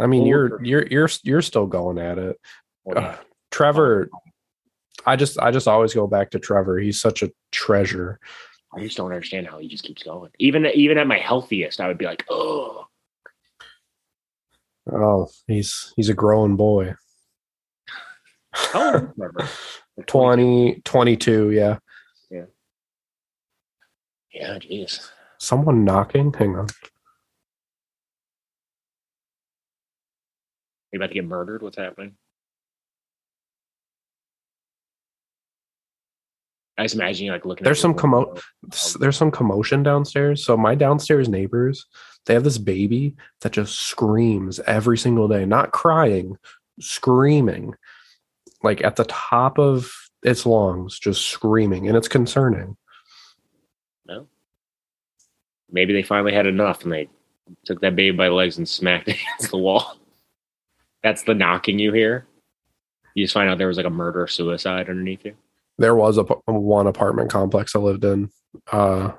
[0.00, 2.36] I mean, Old you're or- you're you're you're still going at it.
[2.94, 3.16] Uh,
[3.52, 4.10] Trevor,
[5.06, 6.78] I just I just always go back to Trevor.
[6.78, 8.18] He's such a treasure.
[8.74, 10.30] I just don't understand how he just keeps going.
[10.38, 12.86] Even even at my healthiest, I would be like, oh,
[14.90, 16.94] Oh, he's he's a growing boy.
[18.52, 19.48] how old is Trevor?
[19.96, 21.78] Like 20, 22, yeah.
[22.30, 22.44] Yeah,
[24.32, 25.10] Yeah, jeez.
[25.38, 26.32] Someone knocking.
[26.32, 26.68] Hang on.
[30.92, 31.62] You about to get murdered?
[31.62, 32.16] What's happening?
[36.78, 37.64] I just imagine you like looking.
[37.64, 38.40] There's at some commo-.
[39.00, 40.44] There's some commotion downstairs.
[40.44, 41.86] So my downstairs neighbors,
[42.24, 46.38] they have this baby that just screams every single day, not crying,
[46.78, 47.74] screaming,
[48.62, 49.90] like at the top of
[50.22, 52.76] its lungs, just screaming, and it's concerning.
[54.06, 54.28] No.
[55.70, 57.08] Maybe they finally had enough and they
[57.64, 59.96] took that baby by the legs and smacked it against the wall.
[61.02, 62.26] That's the knocking you hear.
[63.14, 65.34] You just find out there was like a murder suicide underneath you.
[65.78, 68.30] There was a one apartment complex I lived in
[68.70, 69.12] uh,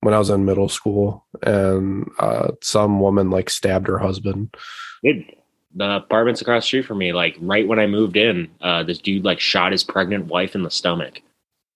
[0.00, 4.54] when I was in middle school, and uh, some woman like stabbed her husband.
[5.02, 8.98] The apartments across the street from me, like right when I moved in, uh, this
[8.98, 11.20] dude like shot his pregnant wife in the stomach.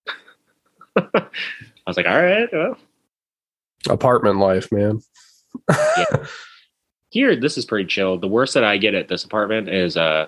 [0.95, 1.27] I
[1.85, 2.77] was like, all right, well,
[3.89, 5.01] Apartment life, man.
[7.09, 8.17] here this is pretty chill.
[8.17, 10.27] The worst that I get at this apartment is uh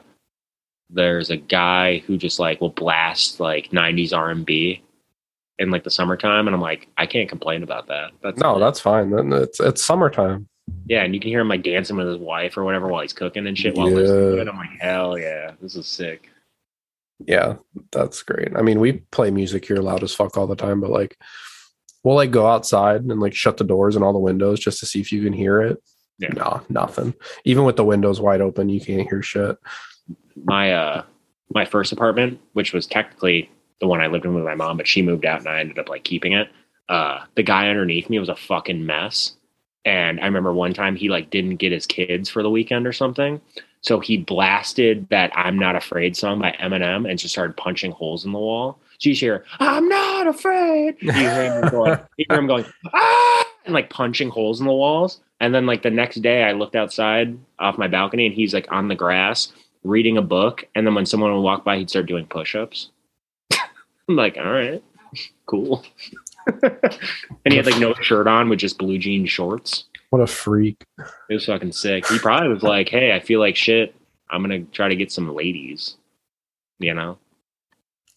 [0.89, 4.81] there's a guy who just like will blast like 90s R&B
[5.59, 8.11] in like the summertime and I'm like I can't complain about that.
[8.21, 9.09] That's No, that's fine.
[9.11, 10.47] Then it's it's summertime.
[10.87, 13.13] yeah, and you can hear him like dancing with his wife or whatever while he's
[13.13, 13.95] cooking and shit while Yeah.
[13.95, 14.47] listening to it.
[14.47, 16.29] I'm like, hell yeah, this is sick.
[17.25, 17.55] Yeah,
[17.91, 18.49] that's great.
[18.55, 21.17] I mean, we play music here loud as fuck all the time, but like
[22.03, 24.85] we'll like go outside and like shut the doors and all the windows just to
[24.85, 25.77] see if you can hear it.
[26.19, 26.29] Yeah.
[26.35, 27.13] No, nothing.
[27.45, 29.57] Even with the windows wide open, you can't hear shit.
[30.43, 31.03] My uh
[31.49, 33.49] my first apartment, which was technically
[33.79, 35.79] the one I lived in with my mom, but she moved out and I ended
[35.79, 36.49] up like keeping it.
[36.89, 39.33] Uh the guy underneath me was a fucking mess.
[39.85, 42.93] And I remember one time he like didn't get his kids for the weekend or
[42.93, 43.41] something.
[43.81, 48.23] So he blasted that I'm Not Afraid song by Eminem and just started punching holes
[48.23, 48.79] in the wall.
[48.97, 50.95] So you hear, I'm not afraid.
[51.01, 54.73] You hear him going, you hear him going, ah, and like punching holes in the
[54.73, 55.19] walls.
[55.41, 58.71] And then like the next day I looked outside off my balcony and he's like
[58.71, 59.51] on the grass
[59.83, 62.89] reading a book, and then when someone would walk by, he'd start doing push-ups.
[64.09, 64.83] I'm like, all right,
[65.45, 65.83] cool.
[66.61, 69.85] and he had like no shirt on with just blue jean shorts.
[70.09, 70.83] What a freak.
[71.29, 72.05] It was fucking sick.
[72.07, 73.95] He probably was like, hey, I feel like shit.
[74.29, 75.95] I'm gonna try to get some ladies.
[76.79, 77.17] You know,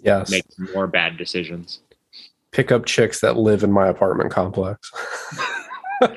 [0.01, 0.31] Yes.
[0.31, 0.45] make
[0.75, 1.81] more bad decisions.
[2.53, 4.91] Pick up chicks that live in my apartment complex.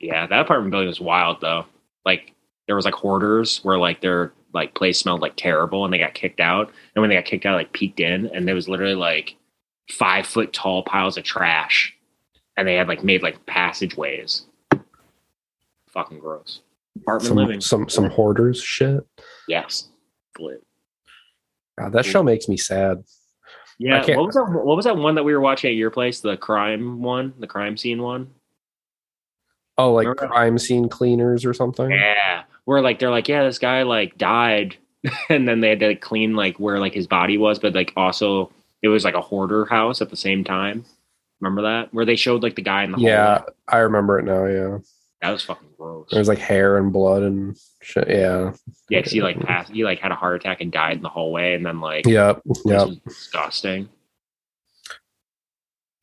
[0.00, 1.64] Yeah, that apartment building was wild though.
[2.04, 2.32] Like
[2.66, 6.14] there was like hoarders where like their like place smelled like terrible and they got
[6.14, 6.70] kicked out.
[6.94, 9.36] And when they got kicked out, like peeked in and there was literally like
[9.90, 11.94] five foot tall piles of trash.
[12.56, 14.46] And they had like made like passageways.
[15.92, 16.60] Fucking gross.
[16.96, 17.60] Apartment some, living.
[17.60, 19.06] some some hoarders shit.
[19.48, 19.88] Yes.
[20.38, 20.62] Lit.
[21.78, 23.02] God, that show makes me sad.
[23.78, 24.00] Yeah.
[24.16, 26.20] What was that what was that one that we were watching at your place?
[26.20, 27.32] The crime one?
[27.38, 28.30] The crime scene one?
[29.78, 31.90] Oh, like crime scene cleaners or something.
[31.90, 34.76] Yeah, where like they're like, yeah, this guy like died,
[35.28, 37.92] and then they had to like, clean like where like his body was, but like
[37.96, 38.50] also
[38.82, 40.84] it was like a hoarder house at the same time.
[41.40, 43.52] Remember that where they showed like the guy in the Yeah, hallway?
[43.68, 44.44] I remember it now.
[44.46, 44.78] Yeah,
[45.20, 46.08] that was fucking gross.
[46.10, 48.08] There was like hair and blood and shit.
[48.08, 48.52] Yeah,
[48.88, 51.08] yeah, 'cause he like passed, he like had a heart attack and died in the
[51.08, 52.88] hallway, and then like this yep.
[53.04, 53.88] disgusting.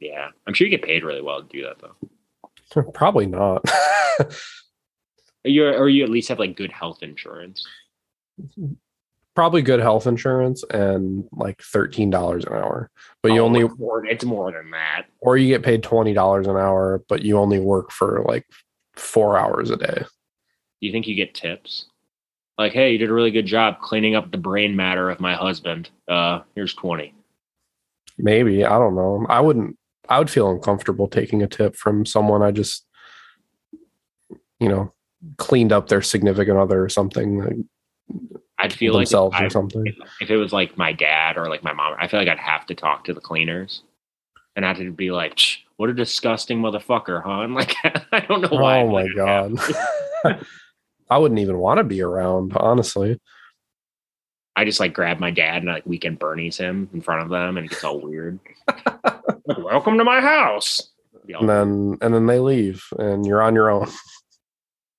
[0.01, 2.91] Yeah, I'm sure you get paid really well to do that though.
[2.93, 3.63] Probably not.
[5.45, 7.65] Or you or you at least have like good health insurance.
[9.35, 12.89] Probably good health insurance and like thirteen dollars an hour,
[13.23, 15.03] but you Oh, only it's more, it's more than that.
[15.21, 18.45] or you get paid twenty dollars an hour, but you only work for like
[18.95, 19.99] four hours a day.
[20.01, 21.85] Do you think you get tips?
[22.57, 25.33] Like, hey, you did a really good job cleaning up the brain matter of my
[25.35, 25.89] husband.
[26.09, 27.13] Uh, here's 20.
[28.17, 29.25] Maybe I don't know.
[29.29, 29.77] I wouldn't.
[30.09, 32.85] I would feel uncomfortable taking a tip from someone I just,
[34.59, 34.91] you know,
[35.37, 37.57] cleaned up their significant other or something like
[38.59, 39.87] I'd feel like if, themselves or something.
[39.87, 42.37] if, if it was like my dad or like my mom, I feel like I'd
[42.37, 43.83] have to talk to the cleaners.
[44.55, 45.39] And I'd have to be like,
[45.77, 47.41] what a disgusting motherfucker, huh?
[47.41, 47.73] And like,
[48.11, 48.81] I don't know why.
[48.81, 49.55] Oh my Like, I'd have
[50.23, 50.45] god.
[51.09, 53.19] I wouldn't even want to be around, honestly.
[54.55, 57.55] I just like grab my dad and like weekend Bernie's him in front of them,
[57.55, 58.39] and it gets all weird.
[59.57, 60.89] welcome to my house.
[61.39, 63.87] And then and then they leave and you're on your own.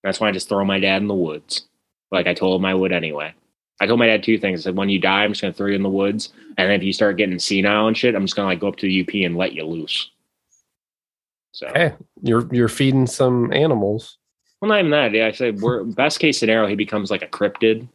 [0.02, 1.66] That's why I just throw my dad in the woods.
[2.10, 3.34] Like I told him I would anyway.
[3.80, 4.60] I told my dad two things.
[4.60, 6.72] I said, when you die, I'm just gonna throw you in the woods, and then
[6.78, 9.00] if you start getting senile and shit, I'm just gonna like go up to the
[9.02, 10.10] UP and let you loose.
[11.52, 14.18] So, Hey, you're you're feeding some animals.
[14.60, 15.12] well, not even that.
[15.12, 17.88] Yeah, I said, we're best case scenario, he becomes like a cryptid,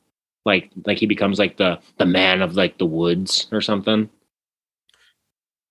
[0.45, 4.09] like like he becomes like the the man of like the woods or something.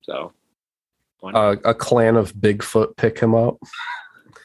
[0.03, 0.33] So?
[1.23, 3.57] Uh, a clan of Bigfoot pick him up.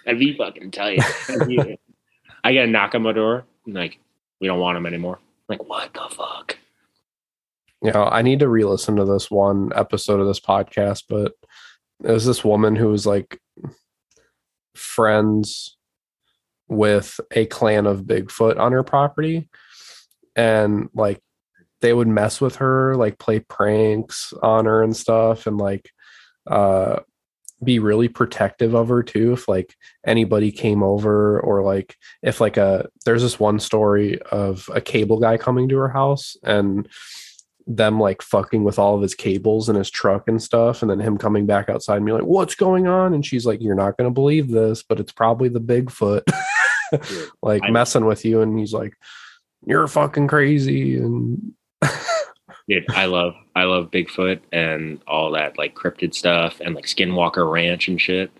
[0.10, 1.04] That'd be fucking tight.
[1.28, 1.78] That'd
[2.44, 3.46] I gotta knock on my door.
[3.68, 4.00] and, Like,
[4.42, 5.20] we don't want him anymore.
[5.48, 6.58] Like, what the fuck?
[7.84, 11.34] you know, I need to re-listen to this one episode of this podcast, but
[12.00, 13.40] there's this woman who was like
[14.76, 15.78] friends
[16.68, 19.48] with a clan of Bigfoot on her property,
[20.36, 21.22] and like
[21.82, 25.92] they would mess with her, like play pranks on her and stuff, and like
[26.48, 27.02] uh
[27.64, 32.58] be really protective of her too if like anybody came over or like if like
[32.58, 36.88] a there's this one story of a cable guy coming to her house and
[37.68, 41.00] them like fucking with all of his cables in his truck and stuff and then
[41.00, 43.14] him coming back outside and be like what's going on?
[43.14, 46.24] And she's like you're not going to believe this but it's probably the bigfoot.
[47.44, 48.96] Like messing with you and he's like
[49.64, 51.54] you're fucking crazy and
[52.70, 57.52] Dude, I love I love Bigfoot and all that like cryptid stuff and like Skinwalker
[57.52, 58.32] Ranch and shit.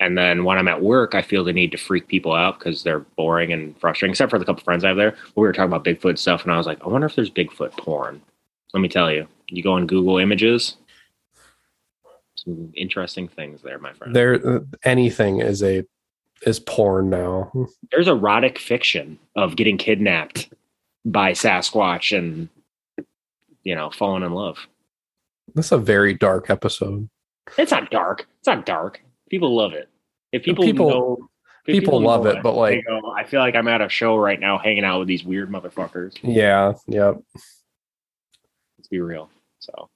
[0.00, 2.82] And then when I'm at work, I feel the need to freak people out because
[2.82, 4.12] they're boring and frustrating.
[4.12, 6.52] Except for the couple friends I have there, we were talking about Bigfoot stuff, and
[6.52, 8.22] I was like, I wonder if there's Bigfoot porn.
[8.72, 10.76] Let me tell you, you go on Google Images,
[12.34, 14.16] some interesting things there, my friend.
[14.16, 15.84] there uh, anything is a
[16.46, 17.52] is porn now
[17.90, 20.48] There's erotic fiction of getting kidnapped
[21.04, 22.48] by Sasquatch and
[23.64, 24.58] you know falling in love.
[25.54, 27.08] That's a very dark episode
[27.58, 28.26] It's not dark.
[28.38, 29.00] It's not dark.
[29.30, 29.88] People love it.
[30.32, 31.28] If people People- know,
[31.66, 34.16] if people love know it, but, like- go, I feel like I'm at a show
[34.16, 36.16] right now, hanging out with these weird motherfuckers.
[36.22, 37.16] yeah Yep.
[38.78, 39.28] Let's be real.
[39.58, 39.90] So,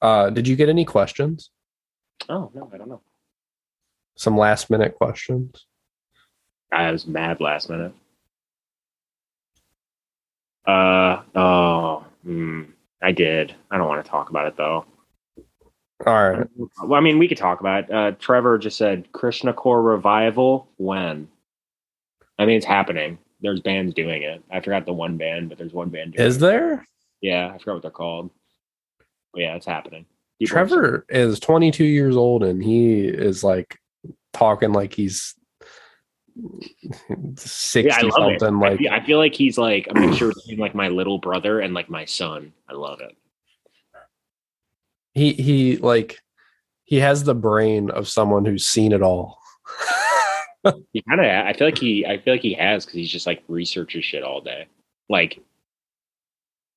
[0.00, 1.50] uh did you get any questions
[2.28, 3.02] oh no, I don't know.
[4.16, 5.66] some last minute questions
[6.72, 7.92] I was mad last minute.
[10.66, 12.62] Uh oh, hmm,
[13.02, 13.54] I did.
[13.70, 14.84] I don't want to talk about it though.
[16.06, 16.46] all right
[16.82, 17.90] Well, I mean, we could talk about it.
[17.94, 20.68] Uh, Trevor just said Krishna Core revival.
[20.76, 21.28] When?
[22.38, 23.18] I mean, it's happening.
[23.40, 24.42] There's bands doing it.
[24.50, 26.14] I forgot the one band, but there's one band.
[26.14, 26.40] Doing is it.
[26.40, 26.86] there
[27.20, 28.30] Yeah, I forgot what they're called.
[29.32, 30.06] But yeah, it's happening.
[30.38, 33.78] People Trevor is 22 years old and he is like
[34.32, 35.34] talking like he's
[37.36, 38.40] 60 Yeah, I love it.
[38.40, 41.18] something I like feel, I feel like he's like a mixture between like my little
[41.18, 42.52] brother and like my son.
[42.68, 43.16] I love it.
[45.14, 46.18] he he like
[46.84, 49.38] he has the brain of someone who's seen it all.
[50.92, 51.26] He kind of.
[51.26, 52.04] I feel like he.
[52.04, 54.66] I feel like he has because he's just like researches shit all day.
[55.08, 55.38] Like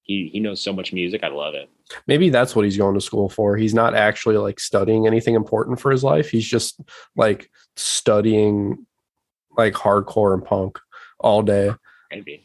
[0.03, 1.23] he he knows so much music.
[1.23, 1.71] I love it.
[2.05, 3.57] Maybe that's what he's going to school for.
[3.57, 6.29] He's not actually like studying anything important for his life.
[6.29, 6.79] He's just
[7.15, 8.85] like studying
[9.57, 10.79] like hardcore and punk
[11.19, 11.71] all day
[12.11, 12.43] Maybe.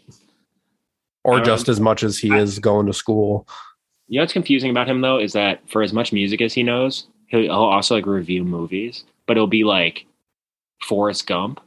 [1.23, 3.47] or Um, just as much as he I- is going to school.
[4.09, 6.63] You know what's confusing about him though is that for as much music as he
[6.63, 10.05] knows, he'll, he'll also like review movies, but it'll be like
[10.83, 11.61] Forrest Gump,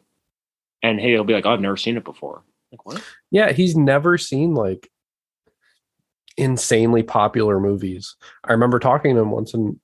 [0.84, 3.04] and he'll be like, oh, "I've never seen it before." Like what?
[3.32, 4.92] Yeah, he's never seen like
[6.38, 8.16] insanely popular movies.
[8.44, 9.80] I remember talking to him once and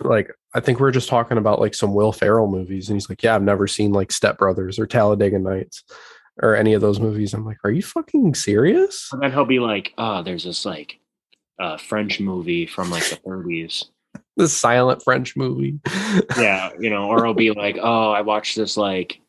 [0.00, 3.08] like I think we are just talking about like some Will Ferrell movies and he's
[3.08, 5.82] like, "Yeah, I've never seen like Step Brothers or Talladega Nights
[6.40, 9.58] or any of those movies." I'm like, "Are you fucking serious?" And then he'll be
[9.58, 11.00] like, "Oh, there's this like
[11.58, 13.86] uh, French movie from like the 30s."
[14.36, 15.80] The silent French movie.
[16.36, 19.20] yeah, you know, or he'll be like, "Oh, I watched this like."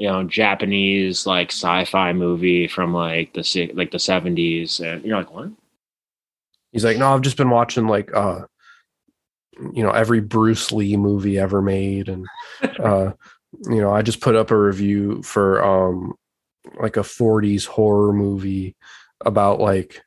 [0.00, 5.34] You know, Japanese like sci-fi movie from like the like the seventies, and you're like,
[5.34, 5.50] "What?"
[6.70, 8.42] He's like, "No, I've just been watching like uh
[9.72, 12.26] you know, every Bruce Lee movie ever made and
[12.82, 13.12] uh
[13.68, 16.14] you know, I just put up a review for um
[16.80, 18.76] like a 40s horror movie
[19.24, 20.02] about like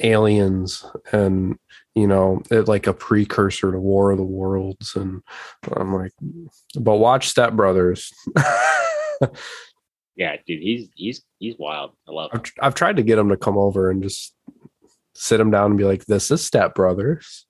[0.00, 1.56] aliens and
[1.94, 5.22] you know it like a precursor to war of the worlds and
[5.76, 6.10] i'm like
[6.80, 8.12] but watch step brothers
[10.18, 11.92] Yeah, dude, he's he's he's wild.
[12.08, 12.30] I love.
[12.32, 14.34] I've, I've tried to get him to come over and just
[15.14, 17.46] sit him down and be like this is step brothers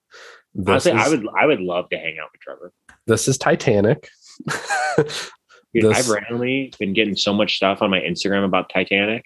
[0.55, 2.73] this Honestly, is, I would I would love to hang out with Trevor.
[3.07, 4.09] this is titanic
[4.97, 9.25] Dude, This- I've randomly been getting so much stuff on my Instagram about Titanic.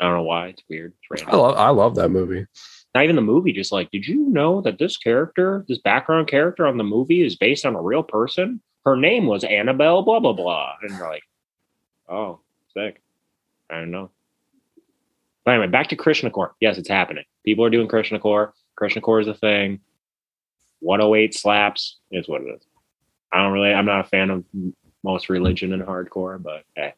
[0.00, 0.48] I don't know why.
[0.48, 0.92] It's weird.
[1.10, 2.46] It's i love i love that movie
[2.94, 3.52] Not even the movie.
[3.52, 7.36] Just like, did you know that this character, this background character on the movie, is
[7.36, 8.60] based on a real person?
[8.84, 10.02] Her name was Annabelle.
[10.02, 10.72] Blah blah blah.
[10.82, 11.22] And you're like,
[12.08, 12.40] oh,
[12.74, 13.00] sick.
[13.70, 14.10] I don't know.
[15.44, 16.54] But anyway, back to Krishna Core.
[16.60, 17.24] Yes, it's happening.
[17.44, 18.54] People are doing Krishna Core.
[18.76, 19.80] Krishna Core is a thing.
[20.80, 22.62] 108 slaps is what it is.
[23.32, 23.72] I don't really.
[23.72, 24.44] I'm not a fan of
[25.02, 26.94] most religion and hardcore, but hey,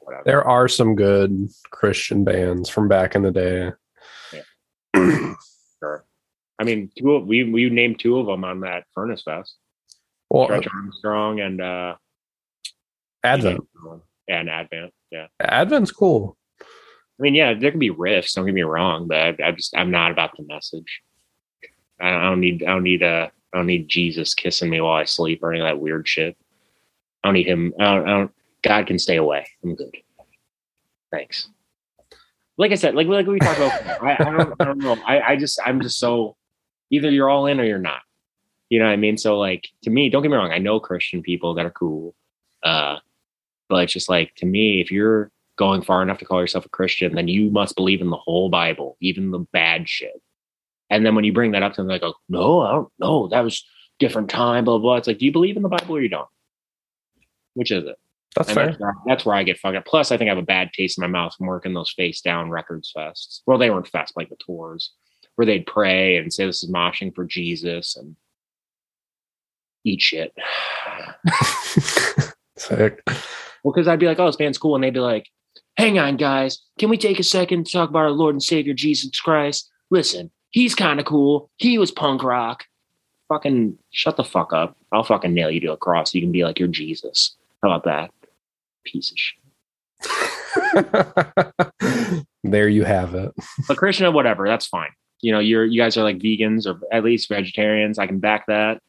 [0.00, 0.22] whatever.
[0.24, 3.70] there are some good christian bands from back in the day
[5.80, 6.04] Sure.
[6.58, 9.56] I mean, two of, we we named two of them on that Furnace Fest.
[10.28, 11.94] well Stretch Arm Strong and uh
[13.24, 13.60] advent
[14.28, 14.92] and Advent.
[15.10, 15.26] Yeah.
[15.40, 16.36] advent's cool
[17.20, 18.32] I mean, yeah, there can be riffs.
[18.34, 21.02] Don't get me wrong, but I, I just I'm not about the message.
[22.00, 25.04] I don't, need I don't need uh I don't need Jesus kissing me while I
[25.04, 26.34] sleep or any of that weird shit.
[27.22, 27.74] I don't need him.
[27.78, 29.46] I don't, I don't God can stay away.
[29.62, 29.94] I'm good.
[31.12, 31.50] Thanks.
[32.56, 34.96] Like I said, like like we talked about, I, I don't I don't know.
[35.06, 36.36] I I just I'm just so
[36.90, 38.00] either you're all in or you're not.
[38.70, 39.18] You know what I mean?
[39.18, 40.52] So like to me, don't get me wrong.
[40.52, 42.14] I know Christian people that are cool,
[42.62, 42.96] uh,
[43.68, 45.30] but it's just like to me, if you're
[45.60, 48.48] going far enough to call yourself a Christian, then you must believe in the whole
[48.48, 50.22] Bible, even the bad shit.
[50.88, 53.28] And then when you bring that up to them, they go, "No, I don't know.
[53.28, 53.62] That was
[53.98, 54.96] different time." Blah blah.
[54.96, 56.28] It's like, do you believe in the Bible or you don't?
[57.52, 57.96] Which is it?
[58.34, 59.84] that's And fair that's where, that's where I get fucked up.
[59.84, 62.48] Plus, I think I have a bad taste in my mouth from working those Facedown
[62.48, 63.42] Records fests.
[63.46, 64.92] Well, they weren't fests, like the tours,
[65.34, 68.16] where they'd pray and say this is moshing for Jesus and
[69.84, 70.32] eat shit.
[72.56, 73.02] Sick.
[73.62, 74.74] Well, because I'd be like, oh, this band's cool.
[74.74, 75.28] And they'd be like,
[75.76, 76.58] hang on, guys.
[76.78, 79.70] Can we take a second to talk about our Lord and Savior Jesus Christ?
[79.90, 81.50] Listen, he's kind of cool.
[81.56, 82.64] He was punk rock.
[83.28, 84.76] Fucking shut the fuck up.
[84.92, 86.14] I'll fucking nail you to a cross.
[86.14, 87.36] You can be like, you're Jesus.
[87.62, 88.10] How about that?
[88.84, 89.40] Piece of shit.
[92.44, 93.32] there you have it.
[93.68, 94.90] But Krishna, whatever, that's fine.
[95.20, 97.98] You know, you're you guys are like vegans or at least vegetarians.
[97.98, 98.80] I can back that.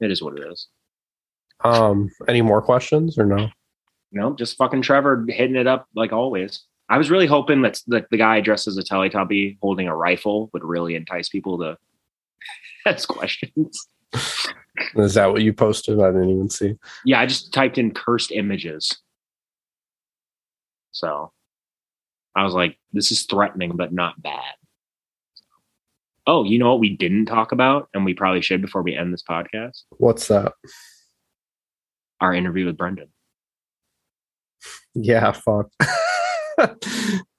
[0.00, 0.68] It is what it is.
[1.64, 3.48] Um, any more questions or no?
[4.14, 6.62] You know, just fucking Trevor hitting it up like always.
[6.88, 10.50] I was really hoping that the, the guy dressed as a Teletubby holding a rifle
[10.52, 11.76] would really entice people to
[12.86, 13.88] ask questions.
[14.94, 16.00] Is that what you posted?
[16.00, 16.76] I didn't even see.
[17.04, 18.96] Yeah, I just typed in cursed images.
[20.92, 21.32] So
[22.36, 24.54] I was like, this is threatening, but not bad.
[26.26, 29.12] Oh, you know what we didn't talk about, and we probably should before we end
[29.12, 29.82] this podcast?
[29.90, 30.52] What's that?
[32.20, 33.08] Our interview with Brenden.
[34.94, 35.68] Yeah, fuck.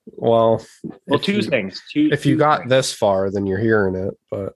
[0.06, 0.64] well,
[1.06, 1.82] Well, two you- things.
[1.92, 2.08] Two.
[2.12, 2.70] If you got things.
[2.70, 4.14] this far, then you're hearing it.
[4.30, 4.54] But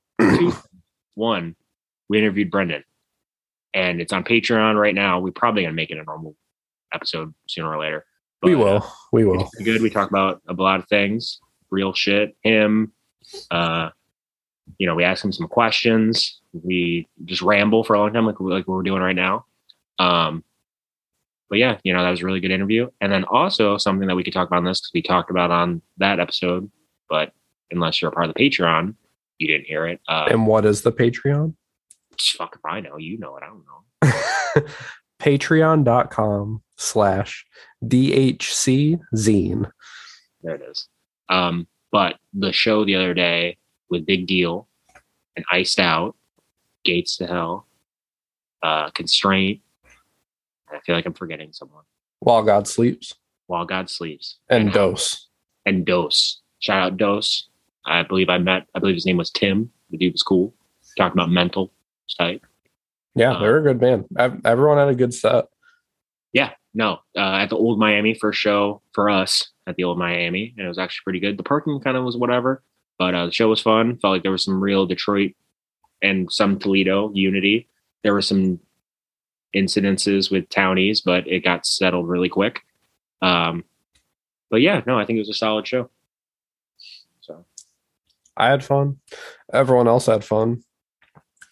[1.15, 1.57] one,
[2.09, 2.83] we interviewed Brenden,
[3.75, 5.21] and it's on Patreon right now.
[5.21, 6.37] We're probably gonna make it a normal
[6.93, 8.05] episode sooner or later.
[8.43, 8.93] we But, uh, will.
[9.13, 9.43] We will.
[9.53, 9.83] It's good.
[9.83, 11.41] We talk about a lot of things,
[11.71, 12.37] real shit.
[12.43, 12.93] Him,
[13.51, 13.91] uh,
[14.79, 16.41] you know, we ask him some questions.
[16.53, 19.45] We just ramble for a long time, like like what we're doing right now.
[19.99, 20.43] Um,
[21.51, 22.89] but yeah, you know, that was a really good interview.
[23.03, 25.51] And then also something that we could talk about on this because we talked about
[25.51, 26.71] on that episode.
[27.09, 27.33] But
[27.71, 28.95] unless you're a part of the Patreon,
[29.39, 30.01] you didn't hear it.
[30.09, 31.55] Uh, And what is the Patreon?
[32.39, 32.97] fuck if I know.
[32.99, 33.43] You know it.
[33.43, 33.65] I don't
[34.63, 34.69] know.
[35.21, 37.47] Patreon.com slash
[37.85, 39.71] DHC zine.
[40.43, 40.89] There it is.
[41.29, 43.57] Um, but the show the other day
[43.91, 44.69] with Big Deal
[45.37, 46.17] and Iced Out,
[46.85, 47.67] Gates to Hell,
[48.63, 49.61] uh, Constraint.
[50.71, 51.85] And I feel like I'm forgetting someone.
[52.21, 53.15] While God sleeps.
[53.47, 54.37] While God Sleeps.
[54.49, 55.27] And Dose.
[55.67, 56.41] And Dose.
[56.61, 57.49] Shout out Dose.
[57.85, 59.73] I believe I met, I believe his name was Tim.
[59.91, 60.55] The dude was cool.
[60.97, 61.73] Talking about mental.
[62.17, 62.43] Tight.
[63.17, 64.05] Yeah, Uh, they're a good band.
[64.19, 65.47] Ev- Everyone had a good set.
[66.33, 70.55] Yeah, no, uh, at the old Miami first show for us at the old Miami,
[70.57, 71.37] and it was actually pretty good.
[71.37, 72.63] The parking kind of was whatever,
[72.99, 73.97] but uh, the show was fun.
[73.99, 75.33] Felt like there was some real Detroit
[76.03, 77.69] and some Toledo unity.
[78.05, 78.61] There were some
[79.55, 82.61] incidences with townies, but it got settled really quick.
[83.23, 83.65] Um,
[84.51, 85.91] but yeah, no, I think it was a solid show.
[87.21, 87.45] So
[88.37, 88.99] I had fun.
[89.53, 90.63] Everyone else had fun.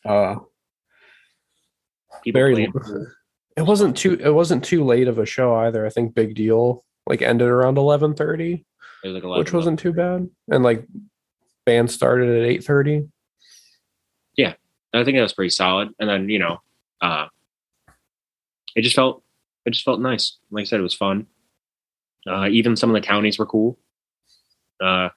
[0.05, 0.37] Uh,
[2.23, 2.73] people very
[3.57, 5.87] It wasn't too it wasn't too late of a show either.
[5.87, 8.65] I think Big Deal like ended around eleven thirty,
[9.05, 10.29] was like 11 which wasn't too bad.
[10.49, 10.87] And like
[11.67, 13.09] band started at eight thirty.
[14.37, 14.55] Yeah,
[14.95, 15.91] I think that was pretty solid.
[15.99, 16.59] And then you know,
[17.01, 17.27] uh,
[18.75, 19.23] it just felt
[19.65, 20.39] it just felt nice.
[20.51, 21.27] Like I said, it was fun.
[22.27, 23.79] Uh, even some of the counties were cool.
[24.83, 25.09] Uh,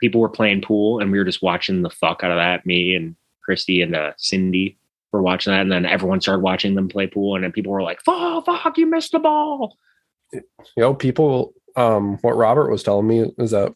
[0.00, 2.66] people were playing pool, and we were just watching the fuck out of that.
[2.66, 4.78] Me and Christy and uh, Cindy
[5.12, 7.82] were watching that, and then everyone started watching them play pool, and then people were
[7.82, 9.76] like, "Fuck, fuck, you missed the ball."
[10.32, 10.42] You
[10.76, 13.74] know, people um what Robert was telling me is that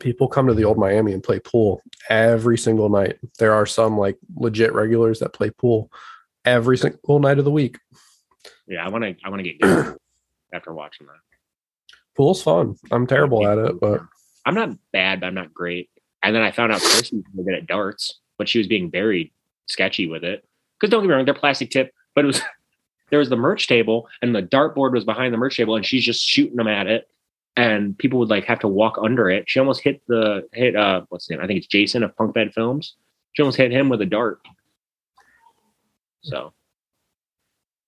[0.00, 3.18] people come to the old Miami and play pool every single night.
[3.38, 5.90] There are some like legit regulars that play pool
[6.48, 7.78] every single night of the week.
[8.66, 9.14] Yeah, I want to.
[9.24, 9.96] I want to get good
[10.52, 11.16] after watching that.
[12.16, 12.76] Pool's fun.
[12.90, 14.00] I'm terrible at it, but
[14.44, 15.90] I'm not bad, but I'm not great.
[16.22, 19.32] And then I found out Christy was good at darts, but she was being very
[19.66, 20.44] sketchy with it.
[20.78, 22.42] Because don't get me wrong, they're plastic tip, but it was
[23.10, 26.04] there was the merch table and the dartboard was behind the merch table, and she's
[26.04, 27.08] just shooting them at it.
[27.56, 29.44] And people would like have to walk under it.
[29.48, 31.40] She almost hit the hit uh what's his name?
[31.44, 32.94] I think it's Jason of Punk Bed Films.
[33.32, 34.40] She almost hit him with a dart.
[36.22, 36.52] So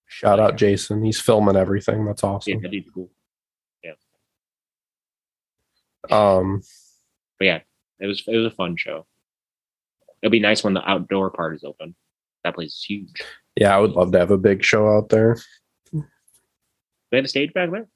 [0.07, 1.03] shout out Jason.
[1.03, 2.05] He's filming everything.
[2.05, 2.61] That's yeah, awesome.
[2.61, 3.09] dude's cool.
[6.09, 6.61] Um
[7.37, 7.59] But yeah,
[7.99, 9.05] it was it was a fun show.
[10.21, 11.95] It'll be nice when the outdoor part is open.
[12.43, 13.21] That place is huge.
[13.55, 15.37] yeah, I would love to have a big show out there.
[15.91, 17.87] They have a stage back there.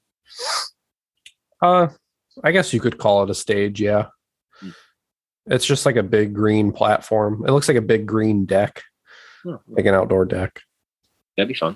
[1.60, 1.88] Uh
[2.44, 4.06] I guess you could call it a stage, yeah.
[4.60, 4.70] Hmm.
[5.46, 7.44] It's just like a big green platform.
[7.46, 8.82] It looks like a big green deck,
[9.46, 10.62] Oh, like an outdoor deck.
[11.36, 11.72] that'd be fun.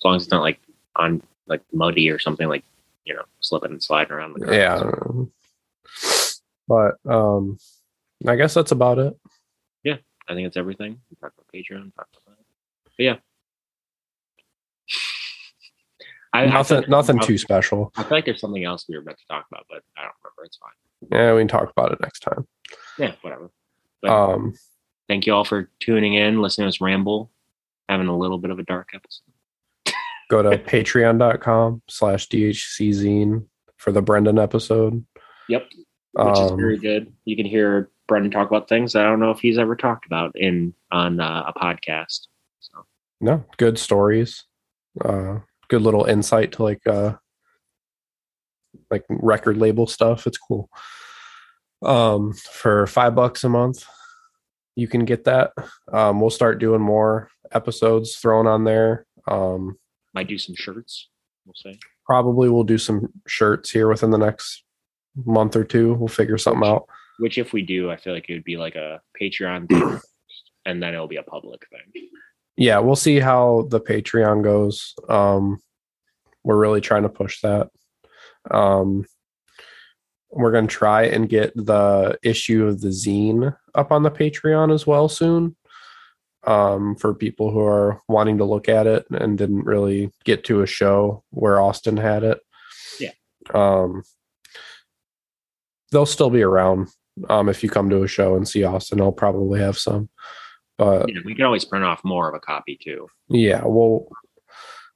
[0.00, 0.58] As long as it's not like
[0.96, 2.64] on like muddy or something like
[3.04, 4.34] you know slipping and sliding around.
[4.34, 5.30] The ground.
[5.32, 6.24] Yeah.
[6.68, 7.58] But um
[8.26, 9.16] I guess that's about it.
[9.84, 9.96] Yeah.
[10.28, 11.00] I think it's everything.
[11.10, 11.94] We talked about Patreon.
[11.94, 12.44] Talked about that.
[12.96, 13.16] But yeah.
[16.32, 17.92] I, I nothing feel- nothing too special.
[17.96, 20.12] I feel like there's something else we were about to talk about, but I don't
[20.22, 20.44] remember.
[20.44, 20.72] It's fine.
[21.12, 22.46] Yeah, we can talk about it next time.
[22.98, 23.50] Yeah, whatever.
[24.02, 24.54] But Um
[25.08, 27.30] thank you all for tuning in, listening to us ramble,
[27.88, 29.94] having a little bit of a dark episode.
[30.30, 33.46] go to patreon.com slash dhczine
[33.76, 35.04] for the Brenden episode.
[35.48, 35.68] Yep.
[36.12, 37.12] Which is Um, very good.
[37.24, 40.32] You can hear Brenden talk about things I don't know if he's ever talked about
[40.34, 42.28] in on uh, a podcast.
[42.60, 42.86] So
[43.20, 44.44] no, good stories.
[45.04, 47.14] Uh good little insight to like uh
[48.90, 50.26] like record label stuff.
[50.26, 50.70] It's cool.
[51.82, 53.84] Um for five bucks a month,
[54.76, 55.52] you can get that.
[55.92, 59.06] Um we'll start doing more episodes thrown on there.
[59.26, 59.76] Um
[60.14, 61.08] might do some shirts.
[61.44, 61.78] We'll say.
[62.04, 64.62] probably we'll do some shirts here within the next
[65.24, 65.94] month or two.
[65.94, 66.86] We'll figure something out.
[67.18, 70.00] Which, if we do, I feel like it would be like a Patreon thing,
[70.66, 72.08] and then it'll be a public thing.
[72.58, 75.58] yeah we'll see how the patreon goes um
[76.42, 77.68] we're really trying to push that
[78.50, 79.04] um
[80.30, 84.72] we're going to try and get the issue of the zine up on the patreon
[84.72, 85.56] as well soon
[86.44, 90.62] um for people who are wanting to look at it and didn't really get to
[90.62, 92.38] a show where austin had it
[93.00, 93.10] Yeah.
[93.54, 94.02] um
[95.92, 96.88] they'll still be around
[97.28, 100.08] um if you come to a show and see austin i'll probably have some
[100.78, 103.08] but know, we can always print off more of a copy too.
[103.28, 104.06] yeah, we'll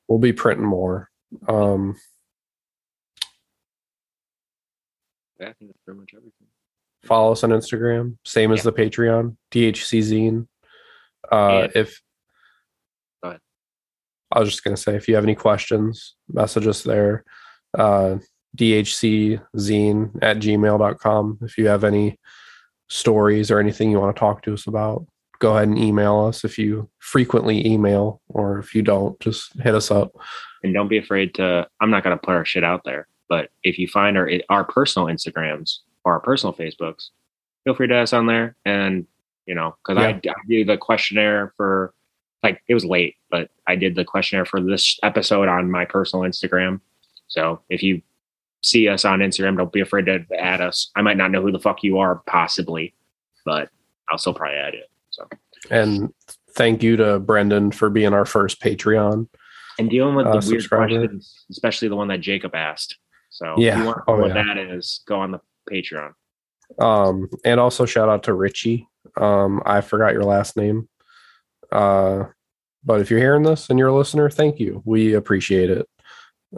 [0.08, 1.08] we'll be printing more.
[1.48, 1.96] Um
[5.40, 6.46] Yeah, I think that's pretty much everything.
[7.04, 10.46] follow us on Instagram, same as the Patreon, DHC Zine.
[11.32, 12.00] Uh And- if
[13.22, 13.40] Go ahead.
[14.32, 17.24] I was just gonna say if you have any questions, message us there.
[17.76, 18.18] Uh
[18.56, 21.38] DHC Zine at gmail.com.
[21.42, 22.18] If you have any
[22.88, 25.06] stories or anything you want to talk to us about,
[25.38, 29.74] go ahead and email us if you frequently email or if you don't, just hit
[29.76, 30.10] us up.
[30.64, 31.66] And don't be afraid to.
[31.80, 34.64] I'm not going to put our shit out there, but if you find our our
[34.64, 37.08] personal Instagrams or our personal Facebooks,
[37.64, 38.56] feel free to ask on there.
[38.66, 39.06] And
[39.46, 41.94] you know, because I, I do the questionnaire for
[42.42, 46.24] like it was late, but I did the questionnaire for this episode on my personal
[46.28, 46.80] Instagram.
[47.28, 48.02] So if you
[48.62, 50.90] see us on Instagram, don't be afraid to add us.
[50.96, 52.94] I might not know who the fuck you are, possibly,
[53.44, 53.70] but
[54.10, 54.90] I'll still probably add it.
[55.10, 55.28] So
[55.70, 56.12] And
[56.54, 59.28] thank you to Brenden for being our first Patreon.
[59.78, 62.98] and dealing with Uh, the weird questions, especially the one that Jacob asked.
[63.30, 63.78] So if Yeah.
[63.80, 64.44] you want to Oh, know what yeah.
[64.54, 65.40] that is, go on the
[65.70, 66.12] Patreon.
[66.78, 68.88] Um, and also shout out to Richie.
[69.16, 70.88] Um, I forgot your last name.
[71.72, 72.24] Uh,
[72.84, 74.82] but if you're hearing this and you're a listener, thank you.
[74.84, 75.88] We appreciate it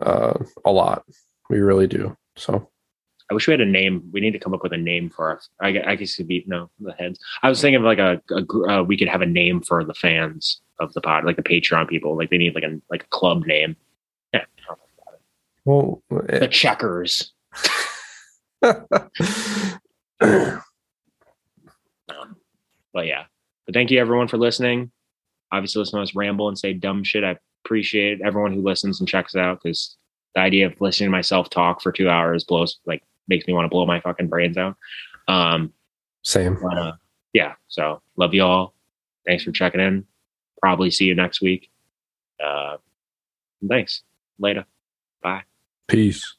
[0.01, 0.35] uh,
[0.65, 1.05] a lot.
[1.51, 2.16] We really do.
[2.36, 2.69] So
[3.31, 4.09] I wish we had a name.
[4.12, 5.49] We need to come up with a name for us.
[5.61, 7.19] I, I guess it'd be no the heads.
[7.43, 9.94] I was thinking of like a, a uh, we could have a name for the
[9.94, 12.16] fans of the pod, like the Patreon people.
[12.16, 13.77] Like they need like a like a club name.
[15.64, 17.32] Well, the Checkers.
[22.09, 22.36] Um,
[22.93, 23.24] but yeah,
[23.66, 24.90] but thank you everyone for listening.
[25.51, 27.24] Obviously, listen to us ramble and say dumb shit.
[27.24, 29.97] I appreciate everyone who listens and checks out because
[30.34, 33.64] the idea of listening to myself talk for two hours blows like makes me want
[33.64, 34.76] to blow my fucking brains out.
[35.28, 35.72] Um,
[36.22, 36.59] same.
[36.60, 36.93] but uh,
[37.32, 38.74] yeah, so love you all.
[39.26, 40.06] Thanks for checking in.
[40.60, 41.70] Probably see you next week.
[42.43, 42.76] Uh,
[43.68, 44.02] thanks.
[44.39, 44.64] Later.
[45.22, 45.44] Bye.
[45.89, 46.37] Peace.